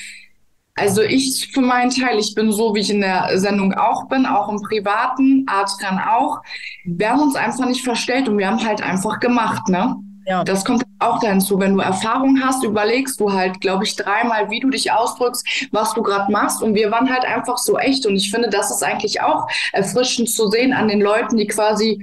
also 0.74 1.02
ich 1.02 1.50
für 1.52 1.60
meinen 1.60 1.90
Teil, 1.90 2.18
ich 2.18 2.34
bin 2.34 2.50
so, 2.50 2.74
wie 2.74 2.80
ich 2.80 2.90
in 2.90 3.00
der 3.00 3.38
Sendung 3.38 3.74
auch 3.74 4.08
bin, 4.08 4.26
auch 4.26 4.48
im 4.48 4.60
Privaten, 4.62 5.44
Adrian 5.46 5.98
auch. 5.98 6.40
Wir 6.84 7.10
haben 7.10 7.20
uns 7.20 7.36
einfach 7.36 7.66
nicht 7.66 7.84
verstellt 7.84 8.28
und 8.28 8.38
wir 8.38 8.48
haben 8.48 8.64
halt 8.64 8.82
einfach 8.82 9.20
gemacht, 9.20 9.68
ne? 9.68 9.96
Ja. 10.26 10.44
Das 10.44 10.64
kommt 10.64 10.84
auch 11.00 11.18
dazu. 11.18 11.58
Wenn 11.58 11.74
du 11.74 11.80
Erfahrung 11.80 12.40
hast, 12.40 12.62
überlegst 12.62 13.18
du 13.20 13.32
halt, 13.32 13.60
glaube 13.60 13.84
ich, 13.84 13.96
dreimal, 13.96 14.50
wie 14.50 14.60
du 14.60 14.70
dich 14.70 14.92
ausdrückst, 14.92 15.68
was 15.72 15.94
du 15.94 16.02
gerade 16.02 16.30
machst. 16.30 16.62
Und 16.62 16.76
wir 16.76 16.92
waren 16.92 17.12
halt 17.12 17.24
einfach 17.24 17.58
so 17.58 17.76
echt. 17.76 18.06
Und 18.06 18.14
ich 18.14 18.30
finde, 18.30 18.48
das 18.48 18.70
ist 18.70 18.84
eigentlich 18.84 19.20
auch 19.20 19.48
erfrischend 19.72 20.30
zu 20.30 20.48
sehen 20.48 20.72
an 20.72 20.86
den 20.86 21.00
Leuten, 21.00 21.36
die 21.36 21.48
quasi 21.48 22.00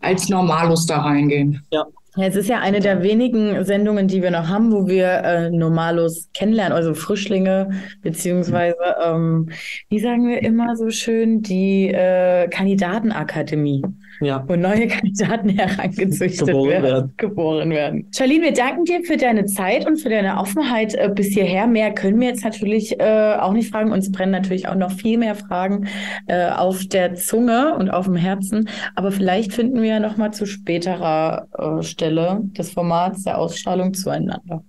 als 0.00 0.30
Normalos 0.30 0.86
da 0.86 1.02
reingehen. 1.02 1.62
Ja, 1.70 1.84
ja, 2.18 2.26
es 2.26 2.34
ist 2.34 2.48
ja 2.48 2.58
eine 2.58 2.80
der 2.80 3.04
wenigen 3.04 3.64
Sendungen, 3.64 4.08
die 4.08 4.22
wir 4.22 4.32
noch 4.32 4.48
haben, 4.48 4.72
wo 4.72 4.88
wir 4.88 5.06
äh, 5.06 5.50
Normalos 5.50 6.28
kennenlernen, 6.34 6.72
also 6.76 6.92
Frischlinge, 6.92 7.70
beziehungsweise, 8.02 8.76
ähm, 9.04 9.50
wie 9.88 10.00
sagen 10.00 10.28
wir 10.28 10.42
immer 10.42 10.74
so 10.76 10.90
schön, 10.90 11.42
die 11.42 11.88
äh, 11.88 12.48
Kandidatenakademie 12.48 13.82
ja. 14.20 14.44
wo 14.46 14.56
neue 14.56 14.88
Kandidaten 14.88 15.48
herangezüchtet 15.58 16.46
geboren 16.46 16.70
werden, 16.70 16.84
werden, 16.84 17.14
geboren 17.16 17.70
werden. 17.70 18.10
Charlene, 18.14 18.44
wir 18.44 18.52
danken 18.52 18.84
dir 18.84 19.02
für 19.02 19.16
deine 19.16 19.46
Zeit 19.46 19.86
und 19.86 19.98
für 19.98 20.08
deine 20.08 20.38
Offenheit 20.38 20.94
äh, 20.94 21.10
bis 21.14 21.28
hierher. 21.28 21.66
Mehr 21.66 21.92
können 21.92 22.20
wir 22.20 22.28
jetzt 22.28 22.44
natürlich 22.44 22.98
äh, 23.00 23.36
auch 23.38 23.52
nicht 23.52 23.70
fragen. 23.70 23.92
Uns 23.92 24.10
brennen 24.10 24.32
natürlich 24.32 24.68
auch 24.68 24.74
noch 24.74 24.92
viel 24.92 25.18
mehr 25.18 25.34
Fragen 25.34 25.88
äh, 26.26 26.50
auf 26.50 26.86
der 26.86 27.14
Zunge 27.14 27.74
und 27.74 27.90
auf 27.90 28.06
dem 28.06 28.16
Herzen. 28.16 28.68
Aber 28.94 29.12
vielleicht 29.12 29.52
finden 29.52 29.82
wir 29.82 29.88
ja 29.88 30.00
noch 30.00 30.16
mal 30.16 30.32
zu 30.32 30.46
späterer 30.46 31.48
äh, 31.58 31.82
Stelle 31.82 32.40
des 32.56 32.70
Formats 32.70 33.24
der 33.24 33.38
Ausstrahlung 33.38 33.94
zueinander. 33.94 34.62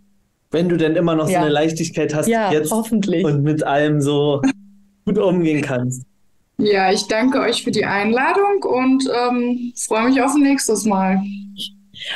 Wenn 0.52 0.68
du 0.68 0.78
denn 0.78 0.96
immer 0.96 1.16
noch 1.16 1.30
ja. 1.30 1.40
so 1.40 1.46
eine 1.46 1.54
Leichtigkeit 1.54 2.16
hast 2.16 2.28
ja, 2.28 2.52
jetzt 2.52 2.72
und 2.72 3.44
mit 3.44 3.64
allem 3.64 4.02
so 4.02 4.42
gut 5.06 5.20
umgehen 5.20 5.62
kannst. 5.62 6.06
Ja, 6.60 6.92
ich 6.92 7.08
danke 7.08 7.40
euch 7.40 7.64
für 7.64 7.72
die 7.72 7.86
Einladung 7.86 8.64
und 8.64 9.10
ähm, 9.14 9.72
freue 9.78 10.10
mich 10.10 10.22
auf 10.22 10.36
nächstes 10.36 10.86
Mal. 10.86 11.22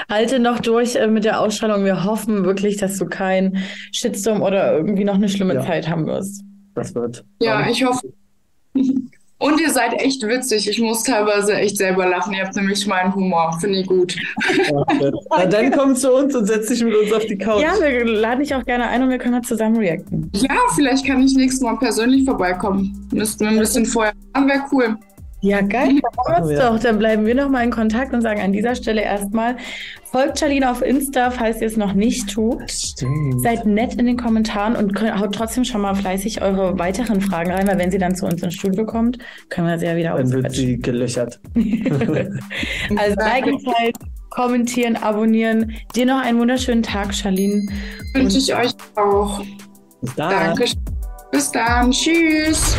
Halte 0.09 0.39
noch 0.39 0.59
durch 0.59 0.95
äh, 0.95 1.07
mit 1.07 1.23
der 1.23 1.39
Ausstrahlung. 1.39 1.85
Wir 1.85 2.03
hoffen 2.03 2.43
wirklich, 2.43 2.77
dass 2.77 2.97
du 2.97 3.05
keinen 3.05 3.63
Shitstorm 3.91 4.41
oder 4.41 4.73
irgendwie 4.73 5.05
noch 5.05 5.15
eine 5.15 5.29
schlimme 5.29 5.55
ja. 5.55 5.65
Zeit 5.65 5.89
haben 5.89 6.05
wirst. 6.07 6.43
Das 6.75 6.93
wird. 6.93 7.23
Ja, 7.41 7.69
ich 7.69 7.85
hoffe. 7.85 8.13
Und 9.39 9.59
ihr 9.59 9.71
seid 9.71 9.93
echt 10.01 10.25
witzig. 10.25 10.69
Ich 10.69 10.79
muss 10.79 11.03
teilweise 11.03 11.55
echt 11.55 11.77
selber 11.77 12.07
lachen. 12.07 12.33
Ihr 12.33 12.45
habt 12.45 12.55
nämlich 12.55 12.87
meinen 12.87 13.13
Humor. 13.13 13.57
Finde 13.59 13.79
ich 13.79 13.87
gut. 13.87 14.15
Na, 15.29 15.45
dann 15.45 15.71
komm 15.71 15.95
zu 15.95 16.13
uns 16.13 16.33
und 16.35 16.45
setz 16.45 16.67
dich 16.67 16.83
mit 16.83 16.95
uns 16.95 17.11
auf 17.11 17.25
die 17.25 17.37
Couch. 17.37 17.61
Ja, 17.61 17.73
wir 17.79 18.05
laden 18.05 18.39
dich 18.39 18.55
auch 18.55 18.63
gerne 18.63 18.87
ein 18.87 19.03
und 19.03 19.09
wir 19.09 19.17
können 19.17 19.33
da 19.33 19.41
zusammen 19.41 19.77
reacten. 19.77 20.31
Ja, 20.33 20.55
vielleicht 20.75 21.05
kann 21.05 21.21
ich 21.21 21.35
nächstes 21.35 21.61
Mal 21.61 21.77
persönlich 21.77 22.23
vorbeikommen. 22.23 23.09
Müssten 23.11 23.43
wir 23.43 23.51
ein 23.51 23.59
bisschen 23.59 23.85
vorher. 23.85 24.13
Wäre 24.33 24.63
cool. 24.71 24.97
Ja, 25.43 25.59
geil. 25.59 25.99
Dann 26.25 26.47
wir 26.47 26.57
doch. 26.57 26.79
Dann 26.79 26.97
bleiben 26.97 27.25
wir 27.25 27.35
nochmal 27.35 27.65
in 27.65 27.69
Kontakt 27.69 28.13
und 28.13 28.21
sagen 28.21 28.39
an 28.39 28.53
dieser 28.53 28.75
Stelle 28.75 29.01
erstmal, 29.01 29.57
folgt 30.05 30.39
Charlene 30.39 30.71
auf 30.71 30.81
Insta, 30.81 31.31
falls 31.31 31.59
ihr 31.59 31.67
es 31.67 31.75
noch 31.75 31.93
nicht 31.93 32.33
tut. 32.33 32.71
Stimmt. 32.71 33.41
Seid 33.41 33.65
nett 33.65 33.95
in 33.95 34.05
den 34.05 34.15
Kommentaren 34.15 34.77
und 34.77 34.95
könnt, 34.95 35.19
haut 35.19 35.35
trotzdem 35.35 35.65
schon 35.65 35.81
mal 35.81 35.95
fleißig 35.95 36.41
eure 36.41 36.79
weiteren 36.79 37.19
Fragen 37.19 37.51
rein, 37.51 37.67
weil 37.67 37.77
wenn 37.77 37.91
sie 37.91 37.97
dann 37.97 38.15
zu 38.15 38.25
uns 38.25 38.41
ins 38.41 38.53
Studio 38.53 38.85
kommt, 38.85 39.17
können 39.49 39.67
wir 39.67 39.77
sie 39.77 39.85
ja 39.85 39.97
wieder 39.97 40.15
Dann 40.15 40.31
wird 40.31 40.49
sie 40.53 40.77
gelöchert. 40.79 41.41
also 41.55 43.15
beigeteilt, 43.17 43.97
kommentieren, 44.29 44.95
abonnieren. 44.95 45.73
Dir 45.93 46.05
noch 46.05 46.21
einen 46.21 46.39
wunderschönen 46.39 46.83
Tag, 46.83 47.13
Charlene. 47.13 47.67
Wünsche 48.13 48.37
ich 48.37 48.55
euch 48.55 48.71
auch. 48.95 49.43
Bis 49.99 50.15
dann. 50.15 50.29
Danke. 50.29 50.65
Bis 51.33 51.51
dann. 51.51 51.91
Tschüss. 51.91 52.77